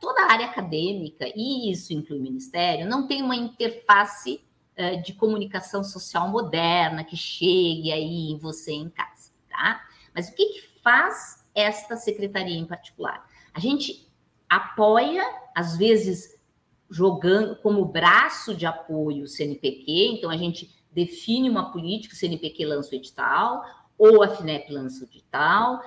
[0.00, 4.40] toda a área acadêmica, e isso inclui o Ministério, não tem uma interface
[4.78, 9.82] uh, de comunicação social moderna que chegue aí em você em casa, tá?
[10.14, 13.26] Mas o que, que faz esta secretaria em particular?
[13.52, 14.10] A gente
[14.48, 15.22] apoia,
[15.54, 16.38] às vezes,
[16.88, 22.64] jogando como braço de apoio o CNPq, então a gente define uma política, o CNPq
[22.64, 23.64] lança o edital,
[23.98, 25.80] ou a FINEP lança o digital,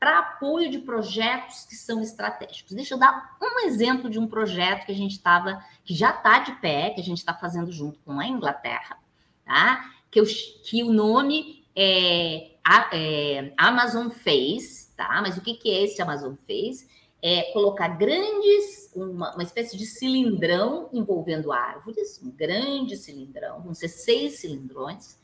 [0.00, 2.72] para apoio de projetos que são estratégicos.
[2.72, 6.38] Deixa eu dar um exemplo de um projeto que a gente estava, que já está
[6.38, 8.98] de pé, que a gente está fazendo junto com a Inglaterra,
[9.44, 9.92] tá?
[10.10, 10.24] Que, eu,
[10.64, 12.52] que o nome é,
[12.92, 15.20] é Amazon Face, tá?
[15.20, 16.88] Mas o que, que é esse Amazon Face?
[17.22, 23.88] É colocar grandes, uma, uma espécie de cilindrão envolvendo árvores, um grande cilindrão, vão ser
[23.88, 25.20] seis cilindrões,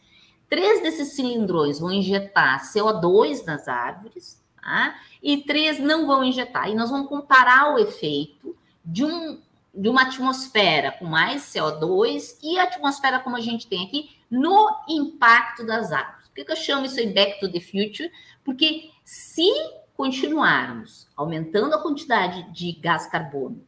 [0.49, 5.01] Três desses cilindrões vão injetar CO2 nas árvores, tá?
[5.23, 6.69] e três não vão injetar.
[6.69, 9.41] E nós vamos comparar o efeito de, um,
[9.73, 14.69] de uma atmosfera com mais CO2 e a atmosfera como a gente tem aqui no
[14.89, 16.29] impacto das árvores.
[16.29, 18.11] Por que eu chamo isso de back to the future?
[18.45, 19.49] Porque se
[19.97, 23.65] continuarmos aumentando a quantidade de gás carbono,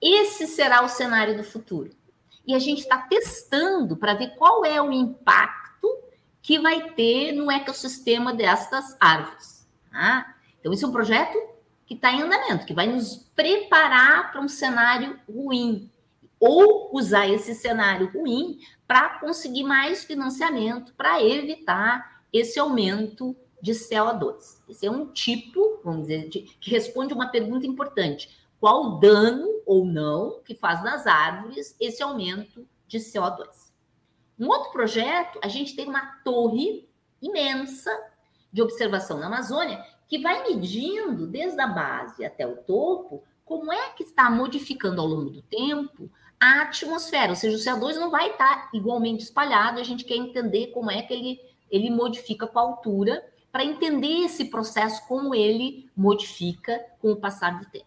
[0.00, 1.90] esse será o cenário do futuro.
[2.46, 5.88] E a gente está testando para ver qual é o impacto
[6.40, 9.59] que vai ter no ecossistema destas árvores.
[9.90, 10.36] Tá?
[10.58, 11.36] Então, isso é um projeto
[11.86, 15.90] que está em andamento, que vai nos preparar para um cenário ruim,
[16.38, 24.62] ou usar esse cenário ruim para conseguir mais financiamento para evitar esse aumento de CO2.
[24.68, 29.62] Esse é um tipo, vamos dizer, de, que responde uma pergunta importante: qual o dano
[29.66, 33.46] ou não que faz nas árvores esse aumento de CO2?
[34.38, 36.88] Um outro projeto, a gente tem uma torre
[37.20, 37.90] imensa
[38.52, 43.90] de observação na Amazônia que vai medindo desde a base até o topo como é
[43.90, 46.10] que está modificando ao longo do tempo
[46.40, 50.68] a atmosfera, ou seja, o CO2 não vai estar igualmente espalhado, a gente quer entender
[50.68, 55.90] como é que ele, ele modifica com a altura, para entender esse processo, como ele
[55.94, 57.86] modifica com o passar do tempo.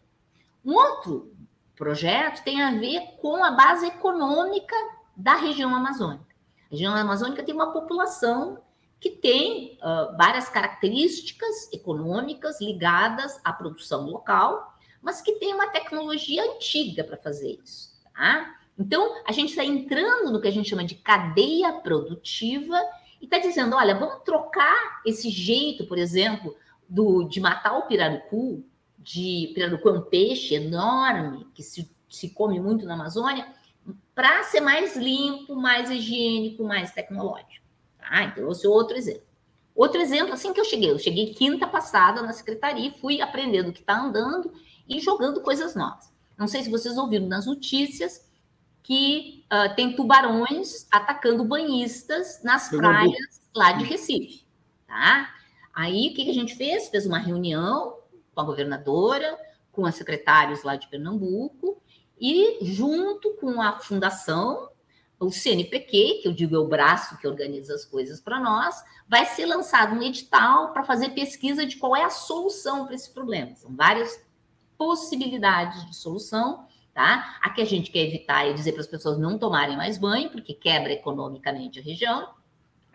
[0.63, 1.34] Um outro
[1.76, 4.76] projeto tem a ver com a base econômica
[5.15, 6.36] da região amazônica.
[6.67, 8.60] A região amazônica tem uma população
[9.03, 16.41] que tem uh, várias características econômicas ligadas à produção local, mas que tem uma tecnologia
[16.41, 18.01] antiga para fazer isso.
[18.13, 18.55] Tá?
[18.79, 22.79] Então, a gente está entrando no que a gente chama de cadeia produtiva
[23.19, 26.55] e está dizendo: olha, vamos trocar esse jeito, por exemplo,
[26.87, 28.63] do, de matar o pirarucu,
[28.97, 33.53] de pirarucu é um peixe enorme que se, se come muito na Amazônia,
[34.15, 37.62] para ser mais limpo, mais higiênico, mais tecnológico.
[38.09, 38.23] Tá?
[38.23, 39.23] Então, esse é outro exemplo.
[39.75, 43.73] Outro exemplo, assim que eu cheguei, eu cheguei quinta passada na secretaria, fui aprendendo o
[43.73, 44.53] que está andando
[44.87, 46.11] e jogando coisas novas.
[46.37, 48.29] Não sei se vocês ouviram nas notícias
[48.83, 54.45] que uh, tem tubarões atacando banhistas nas praias lá de Recife,
[54.85, 55.33] tá?
[55.73, 56.89] Aí o que a gente fez?
[56.89, 57.97] Fez uma reunião
[58.35, 59.37] com a governadora,
[59.71, 61.81] com os secretários lá de Pernambuco
[62.19, 64.69] e junto com a fundação,
[65.25, 68.75] o CNPq, que eu digo é o braço que organiza as coisas para nós,
[69.07, 73.09] vai ser lançado um edital para fazer pesquisa de qual é a solução para esse
[73.09, 73.55] problema.
[73.55, 74.21] São várias
[74.77, 77.38] possibilidades de solução, tá?
[77.41, 80.29] A que a gente quer evitar é dizer para as pessoas não tomarem mais banho,
[80.29, 82.29] porque quebra economicamente a região,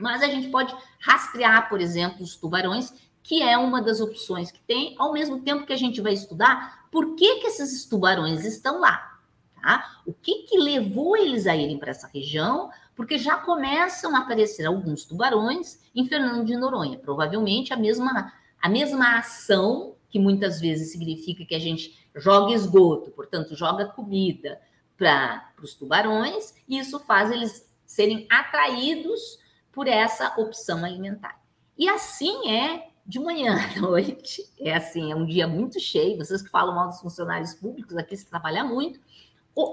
[0.00, 4.60] mas a gente pode rastrear, por exemplo, os tubarões, que é uma das opções que
[4.60, 8.80] tem, ao mesmo tempo que a gente vai estudar por que, que esses tubarões estão
[8.80, 9.17] lá,
[9.60, 10.00] tá?
[10.06, 12.70] O que, que levou eles a irem para essa região?
[12.94, 18.68] Porque já começam a aparecer alguns tubarões em Fernando de Noronha, provavelmente a mesma, a
[18.68, 24.60] mesma ação que muitas vezes significa que a gente joga esgoto, portanto, joga comida
[24.96, 29.38] para os tubarões, e isso faz eles serem atraídos
[29.70, 31.40] por essa opção alimentar.
[31.76, 36.42] E assim é de manhã à noite, é assim, é um dia muito cheio, vocês
[36.42, 39.00] que falam mal dos funcionários públicos, aqui se trabalha muito,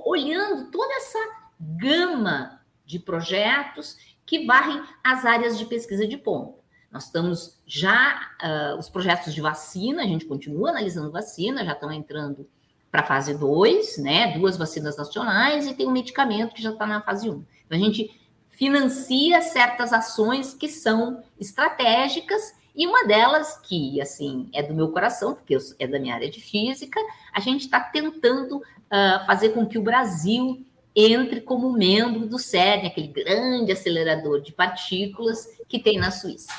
[0.06, 1.20] olhando toda essa
[1.60, 6.60] gama de projetos que varrem as áreas de pesquisa de ponta.
[6.92, 11.92] Nós estamos já, uh, os projetos de vacina, a gente continua analisando vacina, já estão
[11.92, 12.48] entrando
[12.90, 14.38] para a fase 2, né?
[14.38, 17.34] Duas vacinas nacionais e tem um medicamento que já está na fase 1.
[17.34, 17.46] Um.
[17.66, 18.20] Então, a gente
[18.50, 25.36] financia certas ações que são estratégicas e uma delas, que assim é do meu coração,
[25.36, 27.00] porque é da minha área de física,
[27.34, 32.88] a gente está tentando uh, fazer com que o Brasil entre como membro do CERN,
[32.88, 36.54] aquele grande acelerador de partículas que tem na Suíça.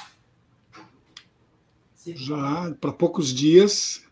[2.06, 4.04] Já, para poucos dias.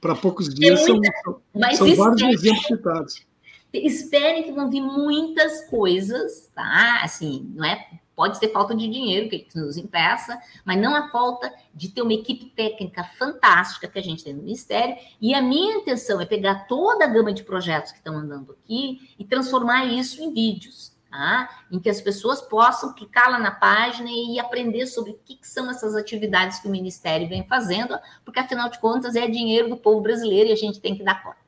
[0.00, 3.26] para poucos dias muita, são, são vários exemplos citados.
[3.72, 7.00] Esperem que vão vir muitas coisas, tá?
[7.02, 7.88] Assim, não é.
[8.20, 12.12] Pode ser falta de dinheiro que nos impeça, mas não a falta de ter uma
[12.12, 14.94] equipe técnica fantástica que a gente tem no Ministério.
[15.18, 19.14] E a minha intenção é pegar toda a gama de projetos que estão andando aqui
[19.18, 21.48] e transformar isso em vídeos tá?
[21.72, 25.48] em que as pessoas possam clicar lá na página e aprender sobre o que, que,
[25.48, 29.78] são essas atividades que o Ministério vem fazendo, porque afinal de contas é dinheiro do
[29.78, 31.38] povo brasileiro e a gente tem que dar conta.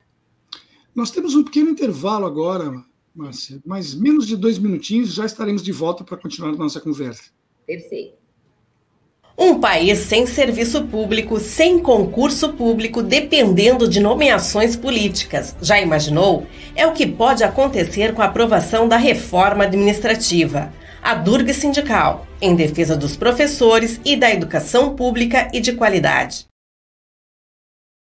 [0.95, 2.83] Nós temos um pequeno intervalo agora,
[3.15, 7.31] Márcia, mas menos de dois minutinhos já estaremos de volta para continuar a nossa conversa.
[7.67, 8.23] Perfeito.
[9.39, 15.57] Um país sem serviço público, sem concurso público, dependendo de nomeações políticas.
[15.61, 16.47] Já imaginou?
[16.75, 20.73] É o que pode acontecer com a aprovação da reforma administrativa.
[21.03, 26.47] A Durga Sindical, em defesa dos professores e da educação pública e de qualidade.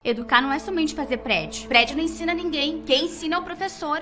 [0.04, 1.68] Educar não é somente fazer prédio.
[1.68, 2.82] Prédio não ensina ninguém.
[2.82, 4.02] Quem ensina é o professor.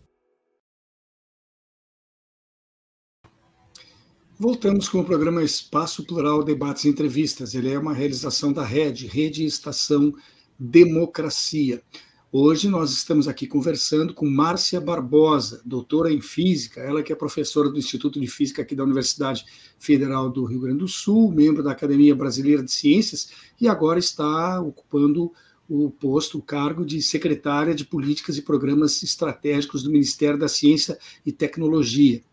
[4.41, 7.53] Voltamos com o programa Espaço Plural Debates e Entrevistas.
[7.53, 10.11] Ele é uma realização da Rede, Rede Estação
[10.57, 11.83] Democracia.
[12.31, 17.69] Hoje nós estamos aqui conversando com Márcia Barbosa, doutora em Física, ela que é professora
[17.69, 19.45] do Instituto de Física aqui da Universidade
[19.77, 23.29] Federal do Rio Grande do Sul, membro da Academia Brasileira de Ciências
[23.61, 25.31] e agora está ocupando
[25.69, 30.97] o posto, o cargo de secretária de Políticas e Programas Estratégicos do Ministério da Ciência
[31.23, 32.23] e Tecnologia.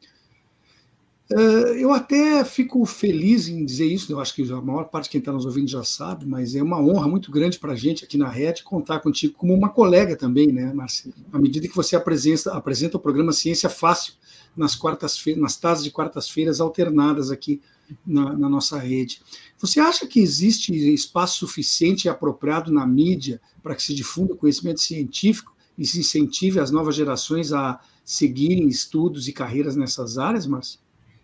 [1.31, 5.11] Eh, eu até fico feliz em dizer isso, eu acho que a maior parte de
[5.11, 8.03] quem está nos ouvindo já sabe, mas é uma honra muito grande para a gente
[8.03, 11.15] aqui na Rede contar contigo como uma colega também, né, Marcelo?
[11.31, 14.15] À medida que você apresenta, apresenta o programa Ciência Fácil
[14.57, 17.61] nas quartas-feiras, nas tardes de quartas-feiras alternadas aqui
[18.07, 19.21] na, na, nossa rede.
[19.59, 24.37] Você acha que existe espaço suficiente e apropriado na mídia para que se difunda o
[24.37, 30.47] conhecimento científico e se incentive as novas gerações a seguirem estudos e carreiras nessas áreas,
[30.47, 30.81] Márcia?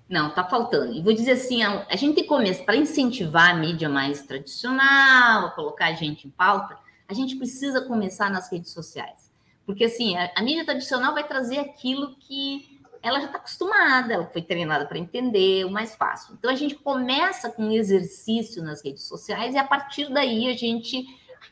[0.08, 0.92] Não, está faltando.
[0.92, 5.50] E vou dizer assim, a, a gente começar, para incentivar a mídia mais tradicional, a
[5.50, 6.76] colocar a gente em pauta,
[7.08, 9.32] a gente precisa começar nas redes sociais.
[9.66, 14.26] Porque, assim, a, a mídia tradicional vai trazer aquilo que ela já está acostumada, ela
[14.26, 16.34] foi treinada para entender, o mais fácil.
[16.38, 20.56] Então, a gente começa com um exercício nas redes sociais e, a partir daí, a
[20.56, 21.04] gente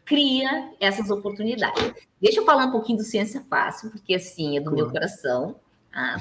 [0.05, 1.93] cria essas oportunidades.
[2.21, 5.57] Deixa eu falar um pouquinho do Ciência Fácil, porque, assim, é do meu coração.
[5.93, 6.17] Ah,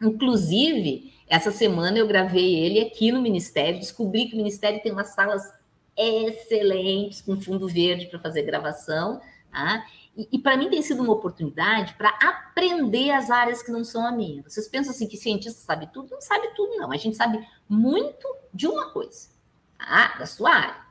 [0.00, 5.08] inclusive, essa semana eu gravei ele aqui no Ministério, descobri que o Ministério tem umas
[5.08, 5.42] salas
[5.96, 9.20] excelentes com fundo verde para fazer gravação,
[9.50, 9.84] tá?
[10.16, 14.06] E, e para mim tem sido uma oportunidade para aprender as áreas que não são
[14.06, 14.42] a minha.
[14.42, 16.10] Vocês pensam assim que cientista sabe tudo?
[16.10, 16.90] Não sabe tudo, não.
[16.90, 19.28] A gente sabe muito de uma coisa,
[19.78, 20.16] tá?
[20.18, 20.88] da sua área.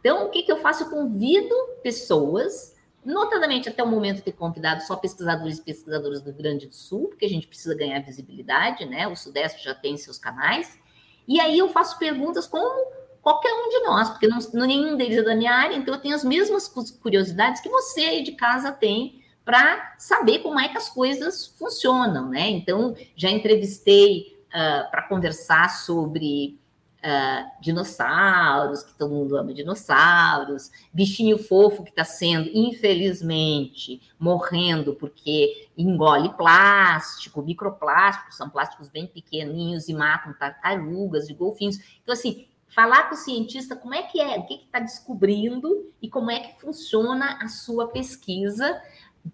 [0.00, 0.84] Então, o que, que eu faço?
[0.84, 2.71] Eu convido pessoas
[3.04, 7.24] notadamente até o momento ter convidado só pesquisadores e pesquisadoras do Grande do Sul, porque
[7.24, 9.08] a gente precisa ganhar visibilidade, né?
[9.08, 10.78] O Sudeste já tem seus canais.
[11.26, 15.22] E aí eu faço perguntas como qualquer um de nós, porque não, nenhum deles é
[15.22, 16.68] da minha área, então eu tenho as mesmas
[17.00, 22.28] curiosidades que você aí de casa tem para saber como é que as coisas funcionam,
[22.28, 22.48] né?
[22.48, 26.60] Então, já entrevistei uh, para conversar sobre
[27.04, 35.68] uh, dinossauros, que todo mundo ama dinossauros, bichinho fofo que está sendo, infelizmente, morrendo porque
[35.76, 41.78] engole plástico, microplásticos, são plásticos bem pequeninhos e matam tartarugas e golfinhos.
[42.02, 46.08] Então, assim, falar com o cientista como é que é, o que está descobrindo e
[46.08, 48.80] como é que funciona a sua pesquisa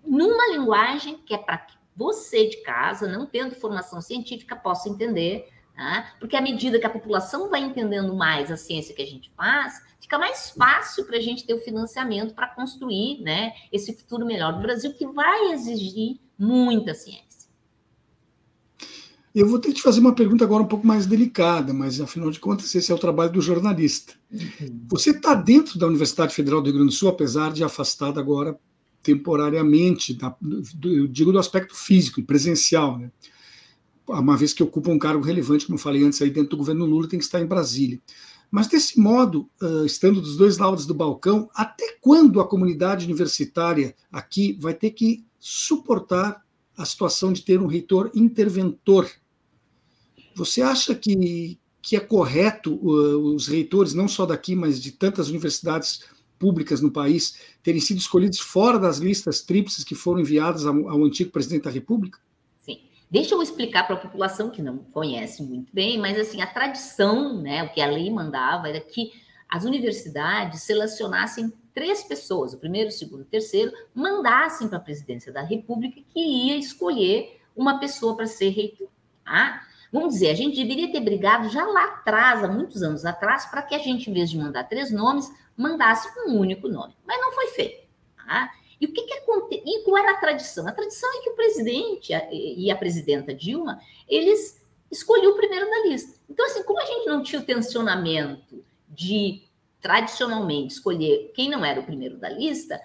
[0.05, 5.49] numa linguagem que é para que você de casa, não tendo formação científica, possa entender
[5.79, 6.13] Tá?
[6.19, 9.81] Porque à medida que a população vai entendendo mais a ciência que a gente faz,
[10.01, 14.55] fica mais fácil para a gente ter o financiamento para construir né, esse futuro melhor
[14.55, 17.49] do Brasil, que vai exigir muita ciência.
[19.33, 22.33] Eu vou ter que te fazer uma pergunta agora um pouco mais delicada, mas afinal
[22.33, 24.15] de contas, esse é o trabalho do jornalista.
[24.33, 24.81] Uhum.
[24.89, 28.59] Você está dentro da Universidade Federal do Rio Grande do Sul, apesar de afastada agora
[29.01, 33.13] temporariamente, da, do, eu digo do aspecto físico e presencial, né?
[34.09, 36.87] Uma vez que ocupa um cargo relevante, como eu falei antes, aí dentro do governo
[36.87, 38.01] Lula, tem que estar em Brasília.
[38.51, 39.49] Mas desse modo,
[39.85, 45.25] estando dos dois lados do balcão, até quando a comunidade universitária aqui vai ter que
[45.39, 46.43] suportar
[46.77, 49.11] a situação de ter um reitor interventor?
[50.35, 56.05] Você acha que, que é correto os reitores, não só daqui, mas de tantas universidades
[56.39, 61.31] públicas no país, terem sido escolhidos fora das listas tríplices que foram enviadas ao antigo
[61.31, 62.19] presidente da República?
[63.11, 67.41] Deixa eu explicar para a população que não conhece muito bem, mas assim, a tradição,
[67.41, 69.13] né, o que a lei mandava era que
[69.49, 75.33] as universidades selecionassem três pessoas, o primeiro, o segundo, o terceiro, mandassem para a presidência
[75.33, 78.89] da República que ia escolher uma pessoa para ser reitor.
[79.25, 79.63] Tá?
[79.91, 83.63] Vamos dizer, a gente deveria ter brigado já lá atrás, há muitos anos atrás, para
[83.63, 86.95] que a gente, em vez de mandar três nomes, mandasse um único nome.
[87.07, 87.89] Mas não foi feito.
[88.17, 88.51] Tá?
[88.81, 89.15] E o que, que?
[89.65, 90.67] E qual era a tradição?
[90.67, 95.87] A tradição é que o presidente e a presidenta Dilma, eles escolhiam o primeiro da
[95.87, 96.19] lista.
[96.29, 99.43] Então, assim, como a gente não tinha o tensionamento de
[99.81, 102.81] tradicionalmente escolher quem não era o primeiro da lista,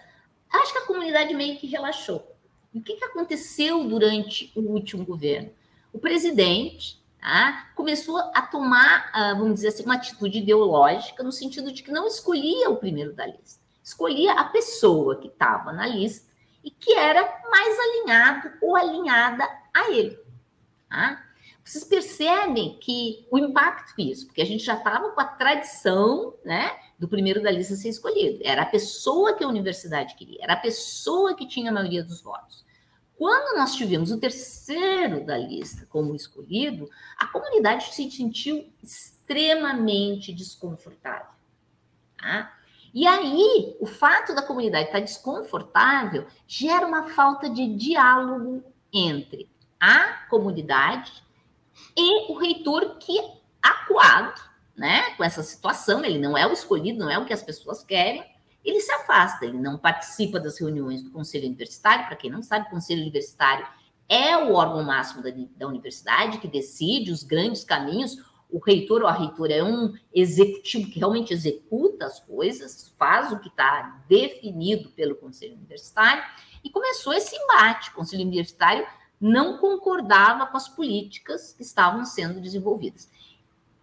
[0.51, 2.35] acho que a comunidade meio que relaxou.
[2.73, 5.51] E o que, que aconteceu durante o último governo?
[5.91, 7.71] O presidente tá?
[7.75, 12.07] começou a tomar, uh, vamos dizer assim, uma atitude ideológica, no sentido de que não
[12.07, 16.31] escolhia o primeiro da lista, escolhia a pessoa que estava na lista
[16.63, 17.21] e que era
[17.51, 20.17] mais alinhado ou alinhada a ele.
[20.89, 21.23] Tá?
[21.63, 26.71] Vocês percebem que o impacto disso, porque a gente já estava com a tradição né,
[26.97, 28.39] do primeiro da lista ser escolhido.
[28.43, 32.21] Era a pessoa que a universidade queria, era a pessoa que tinha a maioria dos
[32.21, 32.63] votos.
[33.15, 41.31] Quando nós tivemos o terceiro da lista como escolhido, a comunidade se sentiu extremamente desconfortável.
[42.17, 42.53] Tá?
[42.93, 48.63] E aí, o fato da comunidade estar desconfortável gera uma falta de diálogo
[48.93, 51.11] entre a comunidade
[51.97, 53.19] e o reitor que
[53.61, 54.39] acuado,
[54.77, 57.83] né, com essa situação, ele não é o escolhido, não é o que as pessoas
[57.83, 58.23] querem,
[58.63, 62.67] ele se afasta, ele não participa das reuniões do conselho universitário, para quem não sabe,
[62.67, 63.65] o conselho universitário
[64.07, 68.17] é o órgão máximo da, da universidade que decide os grandes caminhos,
[68.53, 73.39] o reitor ou a reitora é um executivo que realmente executa as coisas, faz o
[73.39, 76.23] que está definido pelo conselho universitário,
[76.63, 78.85] e começou esse embate, o conselho universitário
[79.19, 83.09] não concordava com as políticas que estavam sendo desenvolvidas.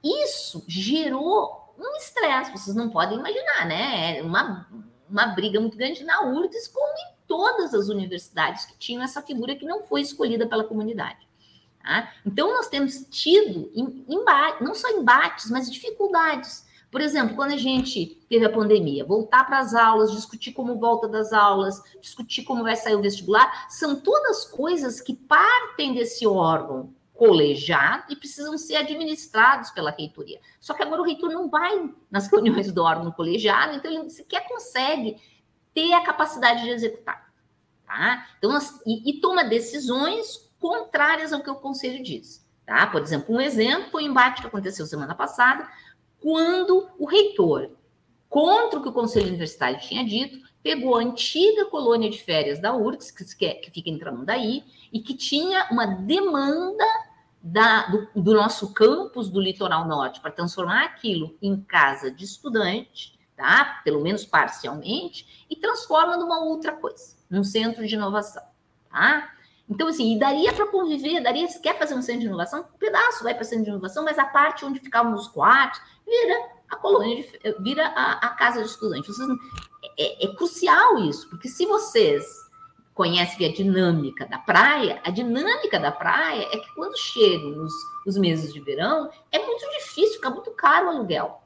[0.04, 4.18] Isso gerou um estresse, vocês não podem imaginar, né?
[4.18, 4.68] É uma,
[5.08, 9.56] uma briga muito grande na URGS, como em todas as universidades que tinham essa figura
[9.56, 11.29] que não foi escolhida pela comunidade.
[11.82, 12.12] Tá?
[12.24, 13.70] Então, nós temos tido
[14.08, 19.44] embate, não só embates, mas dificuldades por exemplo, quando a gente teve a pandemia, voltar
[19.44, 24.00] para as aulas, discutir como volta das aulas, discutir como vai sair o vestibular, são
[24.00, 30.40] todas coisas que partem desse órgão colegiado e precisam ser administrados pela reitoria.
[30.58, 34.48] Só que agora o reitor não vai nas reuniões do órgão colegiado, então ele sequer
[34.48, 35.16] consegue
[35.72, 37.30] ter a capacidade de executar.
[37.86, 38.26] Tá?
[38.38, 42.46] Então, e, e toma decisões contrárias ao que o conselho diz.
[42.64, 42.86] Tá?
[42.86, 45.68] Por exemplo, um exemplo foi o embate que aconteceu semana passada
[46.20, 47.70] quando o reitor,
[48.28, 52.74] contra o que o Conselho Universitário tinha dito, pegou a antiga colônia de férias da
[52.74, 56.84] URGS, que, que fica em Tramandaí, e que tinha uma demanda
[57.42, 63.18] da, do, do, nosso campus do litoral norte para transformar aquilo em casa de estudante,
[63.34, 63.80] tá?
[63.82, 68.42] pelo menos parcialmente, e transforma numa outra coisa, num centro de inovação.
[68.90, 69.32] Tá?
[69.70, 73.22] Então, assim, daria para conviver, daria, se quer fazer um centro de inovação, um pedaço
[73.22, 77.22] vai para centro de inovação, mas a parte onde ficavam os quartos, vira a colônia,
[77.22, 79.06] de, vira a, a, casa de estudante.
[79.06, 79.28] Vocês,
[79.96, 82.26] é, é, crucial isso, porque se vocês
[82.92, 87.72] conhecem a dinâmica da praia, a dinâmica da praia é que quando chegam os,
[88.04, 91.44] os meses de verão, é muito difícil, fica muito caro o aluguel.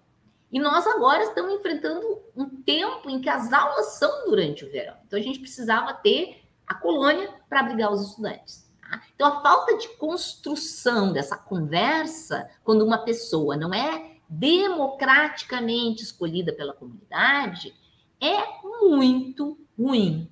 [0.51, 4.95] E nós agora estamos enfrentando um tempo em que as aulas são durante o verão.
[5.07, 8.69] Então a gente precisava ter a colônia para abrigar os estudantes.
[8.81, 9.03] Tá?
[9.15, 16.73] Então, a falta de construção dessa conversa, quando uma pessoa não é democraticamente escolhida pela
[16.73, 17.75] comunidade,
[18.21, 20.31] é muito ruim.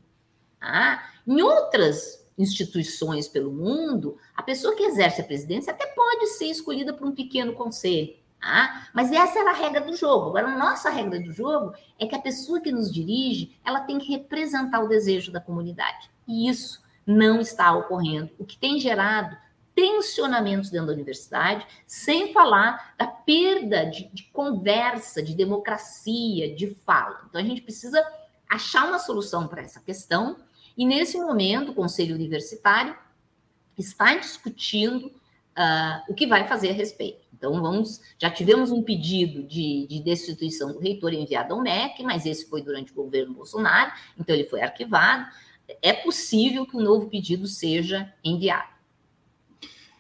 [0.59, 1.11] Tá?
[1.27, 6.93] Em outras instituições pelo mundo, a pessoa que exerce a presidência até pode ser escolhida
[6.93, 8.22] por um pequeno conselho.
[8.43, 8.89] Tá?
[8.93, 10.31] Mas essa era a regra do jogo.
[10.31, 13.99] Agora, a nossa regra do jogo é que a pessoa que nos dirige, ela tem
[13.99, 16.11] que representar o desejo da comunidade.
[16.27, 19.37] E isso não está ocorrendo, o que tem gerado
[19.75, 27.23] tensionamentos dentro da universidade, sem falar da perda de, de, conversa, de democracia, de fala.
[27.29, 28.05] Então, a gente precisa
[28.51, 30.37] achar uma solução para essa questão,
[30.77, 32.95] e nesse momento, o Conselho Universitário
[33.79, 37.22] está discutindo uh, o que vai fazer a respeito.
[37.43, 42.25] Então, vamos, já tivemos um pedido de, de destituição do reitor enviado ao MEC, mas
[42.25, 45.27] esse foi durante o governo Bolsonaro, então ele foi arquivado
[45.81, 48.71] é possível que um novo pedido seja enviado.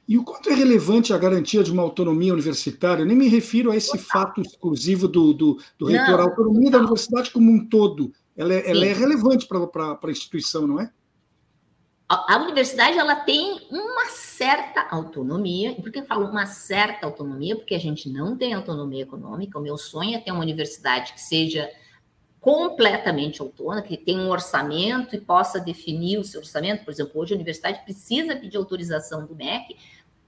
[0.08, 3.02] E o quanto é relevante a garantia de uma autonomia universitária?
[3.02, 4.04] Eu nem me refiro a esse Total.
[4.06, 6.20] fato exclusivo do, do, do reitor.
[6.20, 10.66] a autonomia da universidade como um todo, ela é, ela é relevante para a instituição,
[10.66, 10.90] não é?
[12.14, 15.74] A, universidade ela tem uma certa autonomia.
[15.74, 17.56] Por que eu falo uma certa autonomia?
[17.56, 19.58] Porque a gente não tem autonomia econômica.
[19.58, 21.70] O meu sonho é ter uma universidade que seja
[22.38, 26.84] completamente autônoma, que tem um orçamento e possa definir o seu orçamento.
[26.84, 29.78] Por exemplo, hoje a universidade precisa pedir autorização do MEC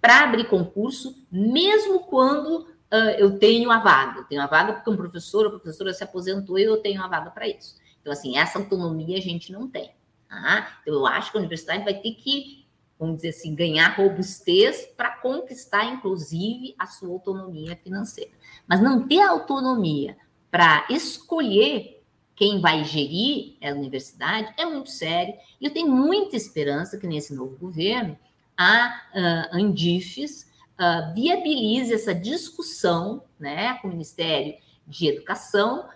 [0.00, 4.20] para abrir concurso, mesmo quando uh, eu tenho a vaga.
[4.20, 7.08] Eu tenho a vaga porque um professor ou professora se aposentou e eu tenho a
[7.08, 7.76] vaga para isso.
[8.00, 9.90] Então, assim, essa autonomia a gente não tem.
[10.34, 10.78] Tá?
[10.82, 12.66] Então, eu acho que a universidade vai ter que,
[12.98, 18.30] vamos dizer assim, ganhar robustez para conquistar, inclusive, a sua autonomia financeira.
[18.66, 20.16] Mas não ter autonomia
[20.50, 22.02] para escolher
[22.36, 25.34] quem vai gerir a universidade é muito sério.
[25.60, 28.18] E eu tenho muita esperança que nesse novo governo
[28.56, 34.56] a uh, Andifes uh, viabilize essa discussão né, com o Ministério
[34.86, 35.88] de Educação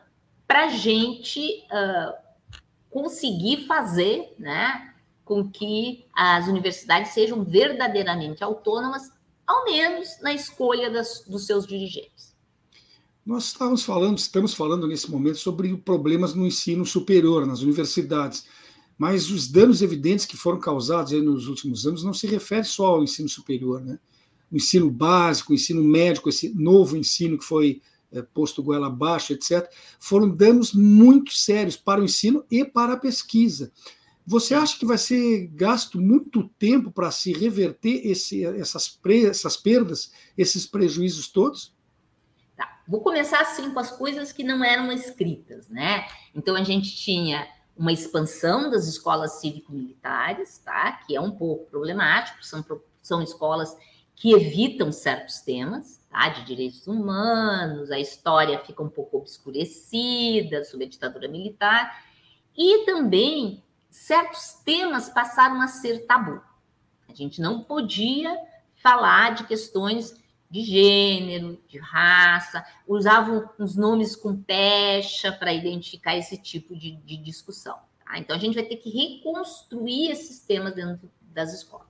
[0.47, 2.28] para a gente uh,
[2.91, 4.93] conseguir fazer né,
[5.25, 9.11] com que as universidades sejam verdadeiramente autônomas,
[9.47, 12.35] ao menos na escolha das, dos seus dirigentes.
[13.25, 18.47] Nós estávamos falando, estamos falando nesse momento sobre problemas no ensino superior, nas universidades,
[18.97, 23.05] mas os danos evidentes que foram causados nos últimos anos não se refere só ao
[23.05, 23.99] ensino superior, né?
[24.51, 27.83] O ensino básico, o ensino médico, esse novo ensino que foi
[28.33, 33.73] posto goela abaixo, etc., foram danos muito sérios para o ensino e para a pesquisa.
[34.27, 40.13] Você acha que vai ser gasto muito tempo para se reverter esse, essas, essas perdas,
[40.37, 41.75] esses prejuízos todos?
[42.55, 42.83] Tá.
[42.87, 46.07] Vou começar assim com as coisas que não eram escritas, né?
[46.35, 50.93] Então a gente tinha uma expansão das escolas cívico-militares, tá?
[51.07, 52.63] Que é um pouco problemático, são,
[53.01, 53.75] são escolas
[54.15, 56.29] que evitam certos temas, tá?
[56.29, 62.05] De direitos humanos, a história fica um pouco obscurecida sobre a ditadura militar,
[62.57, 66.43] e também certos temas passaram a ser tabu.
[67.09, 68.37] A gente não podia
[68.77, 70.15] falar de questões
[70.51, 77.17] de gênero, de raça, usavam os nomes com pecha para identificar esse tipo de, de
[77.19, 77.79] discussão.
[78.05, 78.19] Tá?
[78.19, 81.87] Então, a gente vai ter que reconstruir esses temas dentro das escolas.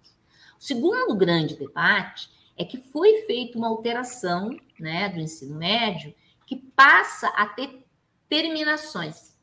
[0.58, 6.12] O segundo grande debate é que foi feita uma alteração né, do ensino médio
[6.44, 7.86] que passa a ter
[8.28, 9.36] terminações.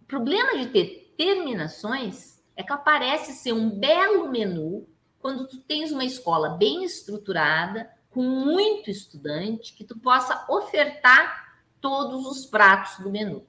[0.00, 4.86] O problema de ter terminações é que aparece ser um belo menu
[5.20, 12.26] quando tu tens uma escola bem estruturada, com muito estudante, que tu possa ofertar todos
[12.26, 13.46] os pratos do menu.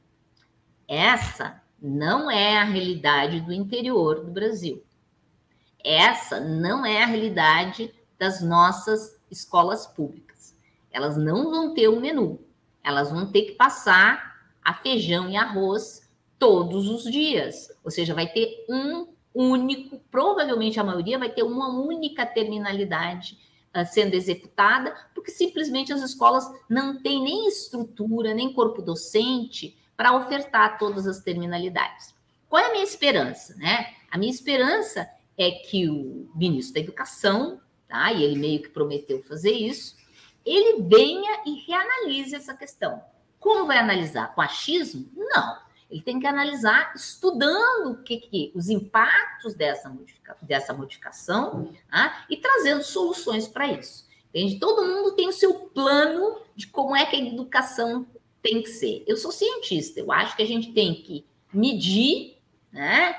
[0.87, 4.83] Essa não é a realidade do interior do Brasil.
[5.83, 10.55] Essa não é a realidade das nossas escolas públicas.
[10.91, 12.39] Elas não vão ter um menu.
[12.83, 16.09] Elas vão ter que passar a feijão e arroz
[16.39, 17.69] todos os dias.
[17.83, 23.37] Ou seja, vai ter um único, provavelmente a maioria vai ter uma única terminalidade
[23.75, 30.15] uh, sendo executada, porque simplesmente as escolas não têm nem estrutura, nem corpo docente para
[30.15, 32.15] ofertar todas as terminalidades.
[32.47, 33.93] Qual é a minha esperança, né?
[34.09, 39.21] A minha esperança é que o ministro da Educação, tá, e ele meio que prometeu
[39.23, 39.95] fazer isso,
[40.45, 43.01] ele venha e reanalise essa questão.
[43.39, 44.33] Como vai analisar?
[44.33, 45.09] Com achismo?
[45.15, 45.65] Não.
[45.89, 52.25] Ele tem que analisar estudando o que, que os impactos dessa, modifica, dessa modificação tá,
[52.29, 54.05] e trazendo soluções para isso.
[54.29, 54.59] Entende?
[54.59, 58.05] Todo mundo tem o seu plano de como é que a educação
[58.41, 59.03] tem que ser.
[59.07, 62.37] Eu sou cientista, eu acho que a gente tem que medir
[62.71, 63.15] né,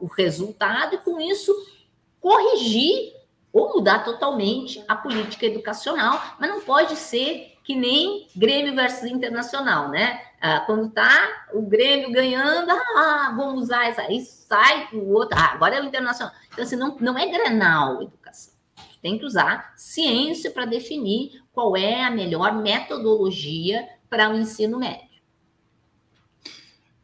[0.00, 1.52] o resultado e, com isso,
[2.18, 3.12] corrigir
[3.52, 9.90] ou mudar totalmente a política educacional, mas não pode ser que nem Grêmio versus Internacional,
[9.90, 10.20] né?
[10.40, 15.52] Ah, quando tá o Grêmio ganhando, ah, vamos usar essa, aí sai o outro, ah,
[15.52, 16.34] agora é o Internacional.
[16.52, 18.54] Então, assim, não, não é granal educação.
[19.02, 25.08] Tem que usar ciência para definir qual é a melhor metodologia para o ensino médio.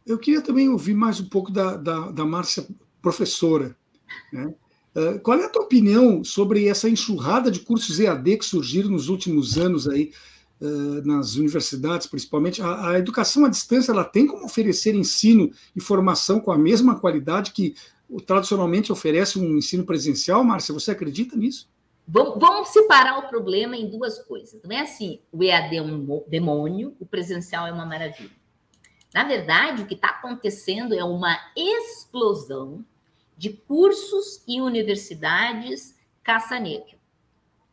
[0.06, 2.66] Eu queria também ouvir mais um pouco da, da, da Márcia
[3.00, 3.76] professora.
[4.32, 4.54] Né?
[4.96, 9.10] Uh, qual é a tua opinião sobre essa enxurrada de cursos EAD que surgiram nos
[9.10, 10.10] últimos anos aí
[10.58, 12.62] uh, nas universidades, principalmente?
[12.62, 16.98] A, a, educação à distância ela tem como oferecer ensino e formação com a mesma
[16.98, 17.74] qualidade que
[18.24, 20.72] tradicionalmente oferece um ensino presencial, Márcia?
[20.72, 21.68] Você acredita nisso?
[22.08, 24.62] Vamos separar o problema em duas coisas.
[24.62, 28.30] Não é assim, o EAD é um demônio, o presencial é uma maravilha.
[29.12, 32.82] Na verdade, o que está acontecendo é uma explosão
[33.36, 36.98] de cursos e universidades caça-níquel,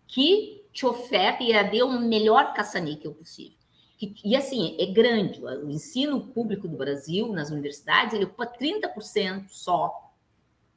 [0.07, 3.57] que te oferta e EAD o melhor caça-níquel possível.
[4.01, 5.41] E, e, assim, é grande.
[5.41, 10.11] O ensino público do Brasil, nas universidades, ele ocupa 30% só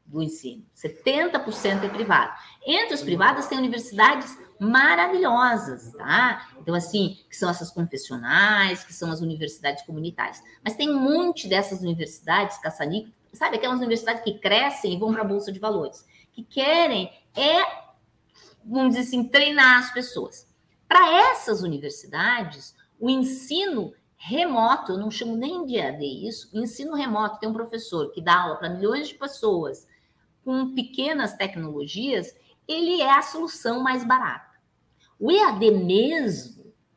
[0.07, 0.65] do ensino.
[0.75, 2.33] 70% é privado.
[2.65, 6.49] Entre os privados, tem universidades maravilhosas, tá?
[6.61, 10.41] Então, assim, que são essas confessionais, que são as universidades comunitárias.
[10.63, 15.23] Mas tem um monte dessas universidades, caça-níquel, sabe, aquelas universidades que crescem e vão para
[15.23, 17.63] a Bolsa de Valores, que querem é,
[18.65, 20.47] vamos dizer assim, treinar as pessoas.
[20.89, 27.39] Para essas universidades, o ensino remoto, eu não chamo nem de AD isso, ensino remoto,
[27.39, 29.87] tem um professor que dá aula para milhões de pessoas
[30.45, 32.35] com pequenas tecnologias,
[32.67, 34.57] ele é a solução mais barata.
[35.19, 36.56] O EAD mesmo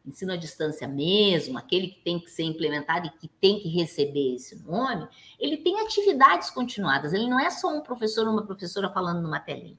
[0.10, 4.36] ensino à distância mesmo, aquele que tem que ser implementado e que tem que receber
[4.36, 5.08] esse nome,
[5.40, 9.40] ele tem atividades continuadas, ele não é só um professor ou uma professora falando numa
[9.40, 9.78] telinha.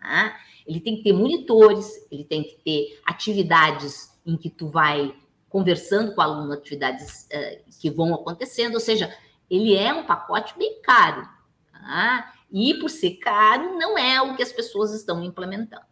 [0.00, 0.36] Tá?
[0.66, 5.14] Ele tem que ter monitores, ele tem que ter atividades em que tu vai
[5.48, 9.14] conversando com o aluno, atividades uh, que vão acontecendo, ou seja,
[9.50, 11.28] ele é um pacote bem caro.
[11.72, 12.32] Tá?
[12.50, 15.84] E por ser caro, não é o que as pessoas estão implementando.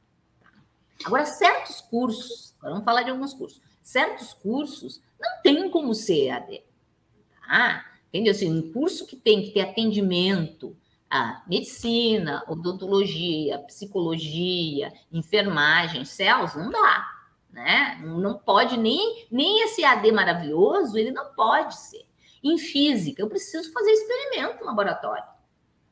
[1.05, 6.63] Agora, certos cursos, vamos falar de alguns cursos, certos cursos não tem como ser EAD.
[7.47, 7.85] Tá?
[8.09, 8.33] Entendeu?
[8.33, 10.77] Assim, um curso que tem que ter atendimento
[11.11, 17.07] a medicina, odontologia, psicologia, enfermagem, céus, não dá.
[17.51, 18.01] Né?
[18.05, 22.07] Não pode nem, nem esse AD maravilhoso, ele não pode ser.
[22.43, 25.25] Em física, eu preciso fazer experimento no laboratório.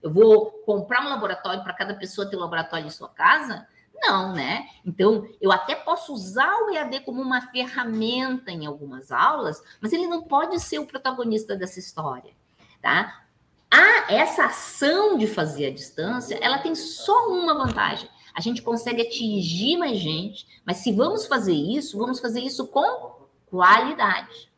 [0.01, 3.67] Eu vou comprar um laboratório para cada pessoa ter um laboratório em sua casa?
[4.01, 4.69] Não, né?
[4.85, 10.07] Então, eu até posso usar o EAD como uma ferramenta em algumas aulas, mas ele
[10.07, 12.33] não pode ser o protagonista dessa história,
[12.81, 13.25] tá?
[13.71, 18.09] A, essa ação de fazer a distância, ela tem só uma vantagem.
[18.35, 23.27] A gente consegue atingir mais gente, mas se vamos fazer isso, vamos fazer isso com
[23.47, 24.49] qualidade.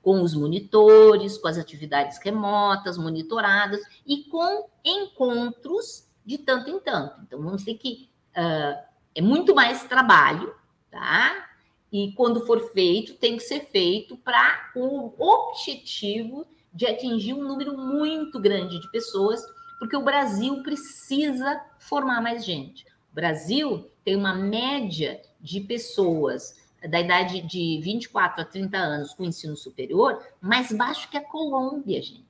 [0.00, 7.20] Com os monitores, com as atividades remotas, monitoradas e com encontros de tanto em tanto.
[7.22, 8.82] Então, vamos ter que uh,
[9.14, 10.54] é muito mais trabalho,
[10.90, 11.48] tá?
[11.92, 17.76] E quando for feito, tem que ser feito para o objetivo de atingir um número
[17.76, 19.44] muito grande de pessoas,
[19.78, 22.84] porque o Brasil precisa formar mais gente.
[23.10, 26.54] O Brasil tem uma média de pessoas
[26.88, 32.00] da idade de 24 a 30 anos com ensino superior mais baixo que a Colômbia,
[32.00, 32.29] gente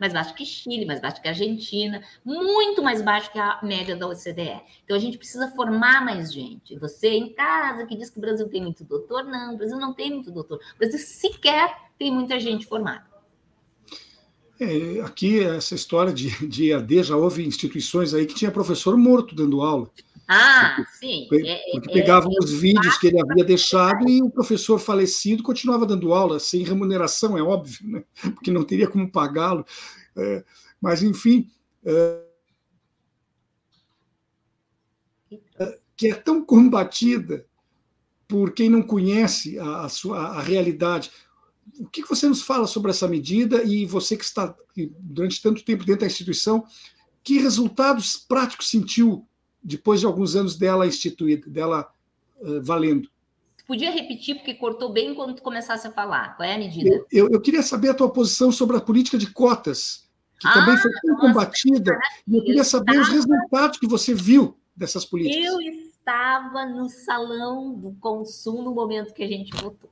[0.00, 4.06] mais baixo que Chile, mais baixo que Argentina, muito mais baixo que a média da
[4.06, 4.60] OCDE.
[4.84, 6.78] Então a gente precisa formar mais gente.
[6.78, 9.92] Você em casa que diz que o Brasil tem muito doutor, não, o Brasil não
[9.92, 10.58] tem muito doutor.
[10.74, 13.04] O Brasil sequer tem muita gente formada.
[14.58, 19.34] É, aqui, essa história de, de EAD, já houve instituições aí que tinha professor morto
[19.34, 19.90] dando aula.
[20.28, 21.26] Ah, sim.
[21.28, 25.42] Porque é, é pegavam é, os vídeos que ele havia deixado e o professor falecido
[25.42, 28.04] continuava dando aula sem remuneração, é óbvio, né?
[28.34, 29.64] porque não teria como pagá-lo.
[30.16, 30.44] É,
[30.80, 31.48] mas, enfim,
[31.84, 32.22] é,
[35.96, 37.46] que é tão combatida
[38.28, 41.10] por quem não conhece a, a sua a realidade.
[41.78, 44.54] O que você nos fala sobre essa medida e você que está
[45.00, 46.64] durante tanto tempo dentro da instituição,
[47.22, 49.26] que resultados práticos sentiu
[49.62, 51.90] depois de alguns anos dela instituída, dela
[52.40, 53.10] uh, valendo.
[53.66, 56.36] Podia repetir, porque cortou bem quando tu começasse a falar.
[56.36, 56.88] Qual é a medida?
[56.88, 60.52] Eu, eu, eu queria saber a tua posição sobre a política de cotas, que ah,
[60.52, 61.98] também foi tão nossa, combatida.
[62.28, 65.44] E eu queria saber os resultados que você viu dessas políticas.
[65.44, 69.90] Eu estava no salão do consumo no momento que a gente votou.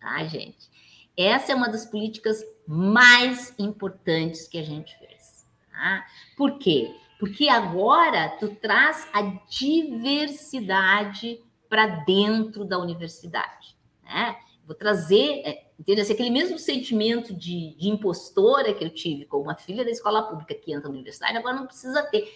[0.00, 0.68] Tá, gente?
[1.16, 5.46] Essa é uma das políticas mais importantes que a gente fez.
[5.70, 6.04] Tá?
[6.36, 6.92] Por quê?
[7.22, 13.76] Porque agora tu traz a diversidade para dentro da universidade.
[14.02, 14.34] Né?
[14.66, 16.04] Vou trazer, é, entendeu?
[16.04, 20.52] Aquele mesmo sentimento de, de impostora que eu tive com uma filha da escola pública
[20.52, 22.28] que entra na universidade, agora não precisa ter.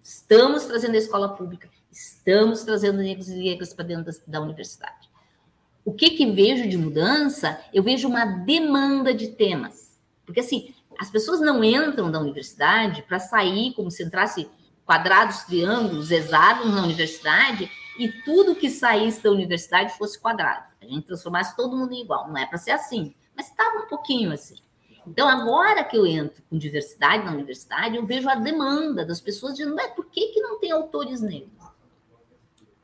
[0.00, 5.10] Estamos trazendo a escola pública, estamos trazendo negros e negras para dentro da, da universidade.
[5.84, 7.60] O que, que vejo de mudança?
[7.74, 9.98] Eu vejo uma demanda de temas.
[10.24, 14.48] Porque, assim, as pessoas não entram da universidade para sair como se entrasse
[14.84, 20.66] quadrados, triângulos, hexágonos na universidade e tudo que saísse da universidade fosse quadrado.
[20.80, 22.28] A gente transformasse todo mundo em igual.
[22.28, 24.56] Não é para ser assim, mas estava um pouquinho assim.
[25.06, 29.54] Então, agora que eu entro com diversidade na universidade, eu vejo a demanda das pessoas
[29.54, 31.50] dizendo, mas por que, que não tem autores negros?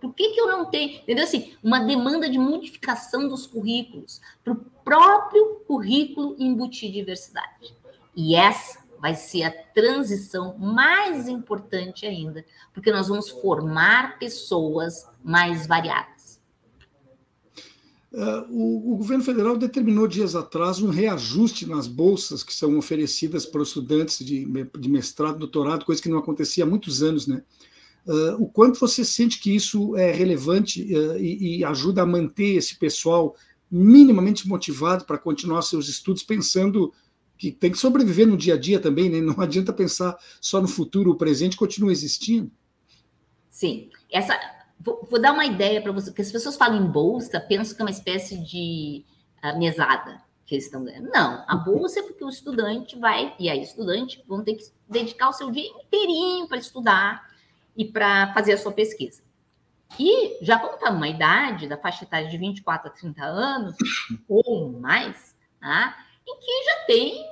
[0.00, 1.24] Por que, que eu não tenho, entendeu?
[1.24, 7.74] Assim, uma demanda de modificação dos currículos, para o próprio currículo embutir diversidade.
[8.20, 12.44] E essa vai ser a transição mais importante ainda,
[12.74, 16.40] porque nós vamos formar pessoas mais variadas.
[18.12, 23.46] Uh, o, o, governo federal determinou dias atrás um reajuste nas bolsas que são oferecidas
[23.46, 27.44] para os estudantes de, de mestrado, doutorado, coisa que não acontecia há muitos anos, né?
[28.04, 32.56] Uh, o quanto você sente que isso é relevante uh, e, e, ajuda a manter
[32.56, 33.36] esse pessoal
[33.70, 36.92] minimamente motivado para continuar seus estudos, pensando
[37.38, 39.20] que tem que sobreviver no dia a dia também, né?
[39.20, 42.50] Não adianta pensar só no futuro, o presente continua existindo.
[43.48, 43.90] Sim.
[44.10, 44.38] Essa,
[44.78, 47.82] vou, vou dar uma ideia para você, porque as pessoas falam em bolsa, pensam que
[47.82, 49.04] é uma espécie de
[49.42, 51.10] uh, mesada que eles estão ganhando.
[51.10, 55.28] Não, a bolsa é porque o estudante vai, e aí estudante vão ter que dedicar
[55.28, 57.30] o seu dia inteirinho para estudar
[57.76, 59.22] e para fazer a sua pesquisa.
[59.98, 63.76] E já vão estar numa idade, da faixa etária de 24 a 30 anos,
[64.26, 66.07] ou mais, tá?
[66.28, 67.26] Em que já tem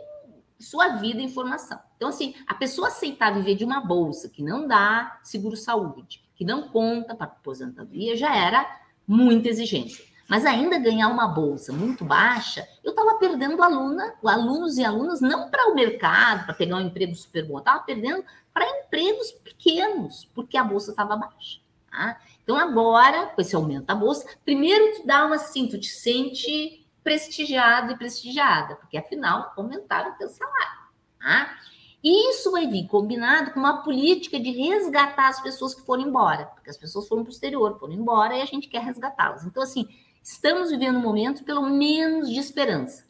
[0.58, 1.78] sua vida em formação.
[1.96, 6.68] Então, assim, a pessoa aceitar viver de uma bolsa que não dá seguro-saúde, que não
[6.68, 8.66] conta para aposentadoria, já era
[9.06, 10.04] muita exigência.
[10.28, 15.48] Mas ainda ganhar uma bolsa muito baixa, eu estava perdendo aluna, alunos e alunas não
[15.48, 20.56] para o mercado, para pegar um emprego super bom, estava perdendo para empregos pequenos, porque
[20.56, 21.60] a bolsa estava baixa.
[21.90, 22.20] Tá?
[22.42, 26.85] Então, agora, com esse aumento da bolsa, primeiro tu dá uma assim, tu te sente
[27.06, 30.80] prestigiado e prestigiada, porque afinal aumentaram o teu salário.
[31.20, 31.56] Tá?
[32.02, 36.46] E isso vai vir combinado com uma política de resgatar as pessoas que foram embora,
[36.46, 39.44] porque as pessoas foram para o exterior, foram embora e a gente quer resgatá-las.
[39.44, 39.88] Então, assim,
[40.20, 43.06] estamos vivendo um momento, pelo menos, de esperança.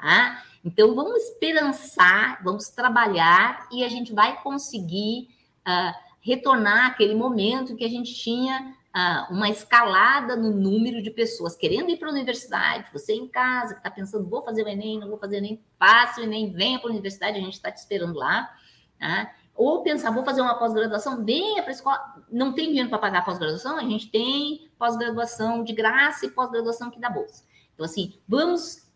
[0.00, 0.44] Tá?
[0.64, 5.28] Então, vamos esperançar, vamos trabalhar e a gente vai conseguir
[5.66, 11.56] uh, retornar aquele momento que a gente tinha uh, uma escalada no número de pessoas
[11.56, 14.98] querendo ir para a universidade, você em casa, que está pensando, vou fazer o Enem,
[14.98, 17.70] não vou fazer o Enem, faça o Enem, venha para a universidade, a gente está
[17.70, 18.52] te esperando lá.
[18.98, 19.34] Tá?
[19.54, 23.24] Ou pensar, vou fazer uma pós-graduação, venha para a escola, não tem dinheiro para pagar
[23.24, 27.44] pós-graduação, a gente tem pós-graduação de graça e pós-graduação que dá bolsa.
[27.74, 28.88] Então, assim, vamos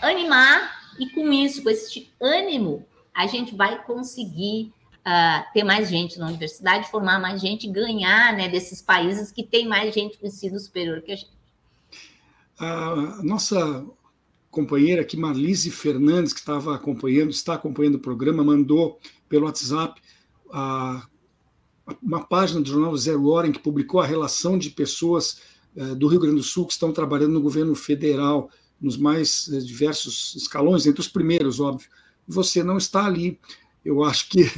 [0.00, 4.72] animar e com isso, com esse ânimo, a gente vai conseguir
[5.06, 9.68] uh, ter mais gente na universidade, formar mais gente, ganhar né, desses países que tem
[9.68, 11.36] mais gente com ensino superior que a gente.
[12.58, 13.86] A nossa
[14.50, 18.98] companheira aqui, Marlise Fernandes, que estava acompanhando, está acompanhando o programa, mandou
[19.28, 20.00] pelo WhatsApp
[20.50, 21.06] a,
[22.02, 25.40] uma página do jornal Zero Hora em que publicou a relação de pessoas
[25.76, 28.50] uh, do Rio Grande do Sul que estão trabalhando no governo federal,
[28.80, 31.88] nos mais uh, diversos escalões, entre os primeiros, óbvio.
[32.26, 33.38] Você não está ali.
[33.84, 34.50] Eu acho que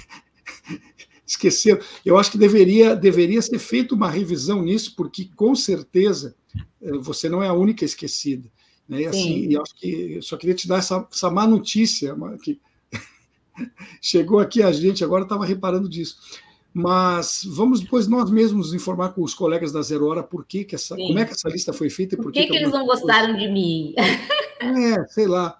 [1.27, 1.81] esqueceram.
[2.05, 6.35] Eu acho que deveria, deveria ser feita uma revisão nisso, porque com certeza
[6.81, 8.51] eh, você não é a única esquecida.
[8.89, 9.03] Né?
[9.03, 12.59] E assim, eu acho que eu só queria te dar essa, essa má notícia que
[14.01, 16.17] chegou aqui a gente, agora estava reparando disso.
[16.73, 20.75] Mas vamos depois nós mesmos informar com os colegas da Zero Hora por que, que
[20.75, 22.71] essa, como é que essa lista foi feita e por, por que, que, que eles
[22.71, 23.95] não gostaram de mim.
[24.61, 25.57] É, sei lá.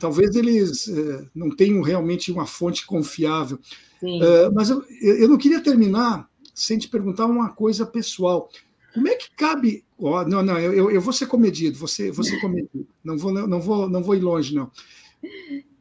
[0.00, 3.60] Talvez eles é, não tenham realmente uma fonte confiável.
[4.02, 8.50] Uh, mas eu, eu não queria terminar sem te perguntar uma coisa pessoal.
[8.92, 9.84] Como é que cabe.
[9.96, 12.86] Oh, não, não, eu, eu vou ser comedido, você, você comedido.
[13.04, 14.70] Não vou, não, vou, não vou ir longe, não.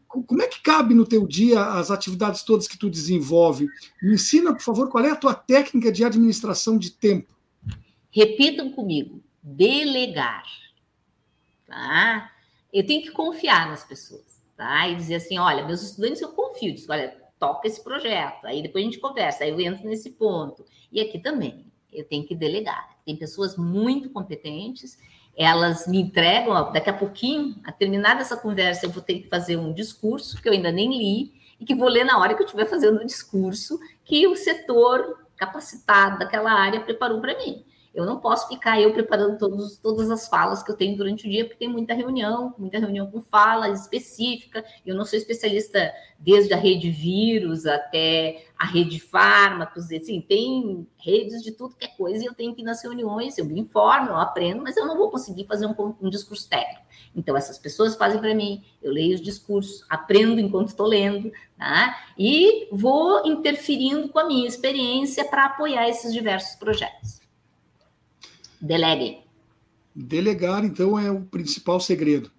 [0.07, 3.67] Como é que cabe no teu dia as atividades todas que tu desenvolve?
[4.01, 7.33] Me ensina, por favor, qual é a tua técnica de administração de tempo?
[8.11, 10.45] Repitam comigo: delegar.
[11.67, 12.31] Tá?
[12.73, 14.87] Eu tenho que confiar nas pessoas, tá?
[14.87, 16.73] E dizer assim: olha, meus estudantes eu confio.
[16.73, 20.65] Diz, olha, toca esse projeto, aí depois a gente conversa, aí eu entro nesse ponto.
[20.91, 22.97] E aqui também, eu tenho que delegar.
[23.05, 24.99] Tem pessoas muito competentes,
[25.35, 29.29] elas me entregam, ó, daqui a pouquinho, a terminar essa conversa, eu vou ter que
[29.29, 32.41] fazer um discurso que eu ainda nem li, e que vou ler na hora que
[32.41, 37.65] eu estiver fazendo o discurso que o setor capacitado daquela área preparou para mim.
[37.99, 41.29] Eu não posso ficar eu preparando todos, todas as falas que eu tenho durante o
[41.29, 44.63] dia, porque tem muita reunião, muita reunião com fala específica.
[44.85, 51.41] Eu não sou especialista desde a rede vírus até a rede fármacos, assim, tem redes
[51.41, 54.09] de tudo que é coisa, e eu tenho que ir nas reuniões, eu me informo,
[54.09, 56.81] eu aprendo, mas eu não vou conseguir fazer um, um discurso técnico.
[57.15, 61.95] Então, essas pessoas fazem para mim, eu leio os discursos, aprendo enquanto estou lendo, tá?
[62.17, 67.18] e vou interferindo com a minha experiência para apoiar esses diversos projetos.
[68.61, 69.19] Delegue.
[69.95, 72.31] Delegar, então, é o principal segredo.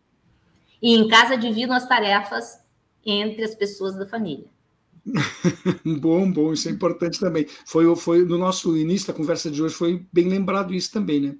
[0.82, 2.58] E em casa dividam as tarefas
[3.04, 4.46] entre as pessoas da família.
[6.00, 7.46] bom, bom, isso é importante também.
[7.66, 11.36] Foi, foi no nosso início da conversa de hoje foi bem lembrado isso também, né?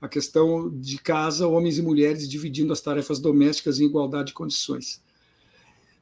[0.00, 5.00] A questão de casa, homens e mulheres dividindo as tarefas domésticas em igualdade de condições.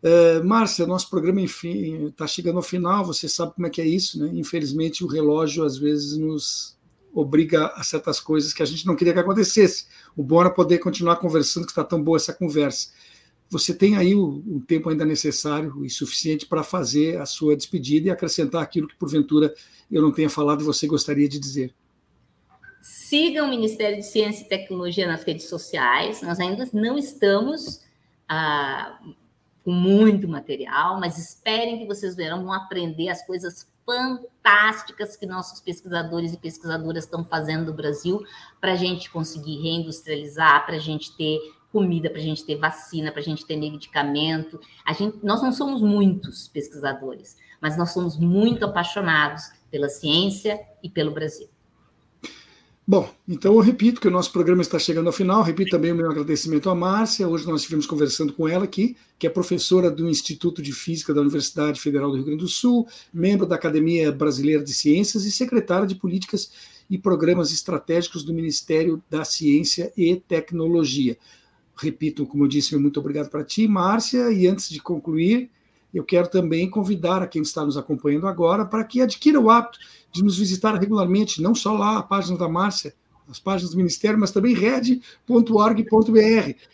[0.03, 3.87] Uh, Márcia, nosso programa, enfim, está chegando ao final, você sabe como é que é
[3.87, 4.31] isso, né?
[4.35, 6.74] Infelizmente, o relógio às vezes nos,
[7.15, 9.87] obriga a certas coisas que a gente não queria que acontecesse.
[10.17, 12.93] O bom poder continuar conversando, que está tão boa essa conversa.
[13.51, 18.09] Você tem aí o, o tempo ainda necessário e suficiente para fazer a sua despedida
[18.09, 19.55] e acrescentar aquilo que, porventura,
[19.91, 21.73] eu não tenha falado e você gostaria de dizer.
[22.83, 26.21] Sigam o Ministério de Ciência e Tecnologia nas redes sociais.
[26.21, 27.81] Nós ainda não estamos
[28.29, 28.99] ah,
[29.65, 35.61] com muito material, mas esperem que vocês verão, vão aprender as coisas fantásticas que nossos
[35.61, 38.25] pesquisadores e pesquisadoras estão fazendo no Brasil
[38.61, 41.39] para a gente conseguir reindustrializar, para a gente ter
[41.71, 44.61] comida, para a gente ter vacina, para a gente ter medicamento.
[44.85, 50.89] A gente, nós não somos muitos pesquisadores, mas nós somos muito apaixonados pela ciência e
[50.89, 51.49] pelo Brasil.
[52.87, 55.43] Bom, então eu repito que o nosso programa está chegando ao final.
[55.43, 57.27] Repito também o meu agradecimento à Márcia.
[57.27, 61.23] Hoje nós estivemos conversando com ela aqui, que é professora do Instituto de Física da
[61.23, 65.87] Universidade Federal do Rio Grande do Sul, membro da Academia Brasileira de Ciências e secretária
[65.87, 66.51] de Políticas
[66.91, 71.17] e Programas Estratégicos do Ministério da Ciência e Tecnologia.
[71.75, 74.31] Repito, como eu disse, muito obrigado para ti, Márcia.
[74.31, 75.51] E antes de concluir,
[75.95, 79.79] eu quero também convidar a quem está nos acompanhando agora para que adquira o hábito
[80.13, 82.95] de nos visitar regularmente, não só lá a página da Márcia,
[83.29, 85.01] as páginas do Ministério, mas também red.org.br.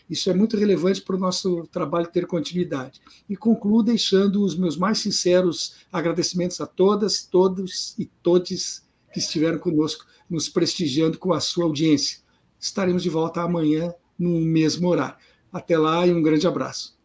[0.09, 2.99] Isso é muito relevante para o nosso trabalho ter continuidade.
[3.29, 9.59] E concluo deixando os meus mais sinceros agradecimentos a todas, todos e todes que estiveram
[9.59, 12.19] conosco, nos prestigiando com a sua audiência.
[12.59, 15.15] Estaremos de volta amanhã, no mesmo horário.
[15.51, 17.00] Até lá e um grande abraço.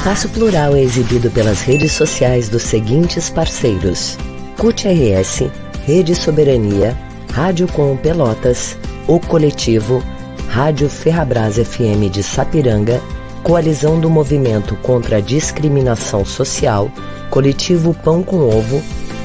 [0.00, 4.16] Espaço Plural é exibido pelas redes sociais dos seguintes parceiros:
[4.56, 5.50] CUT RS,
[5.84, 6.96] Rede Soberania,
[7.34, 10.02] Rádio Com Pelotas, O Coletivo,
[10.48, 12.98] Rádio Ferrabras FM de Sapiranga,
[13.42, 16.90] Coalizão do Movimento contra a Discriminação Social,
[17.28, 18.82] Coletivo Pão com Ovo,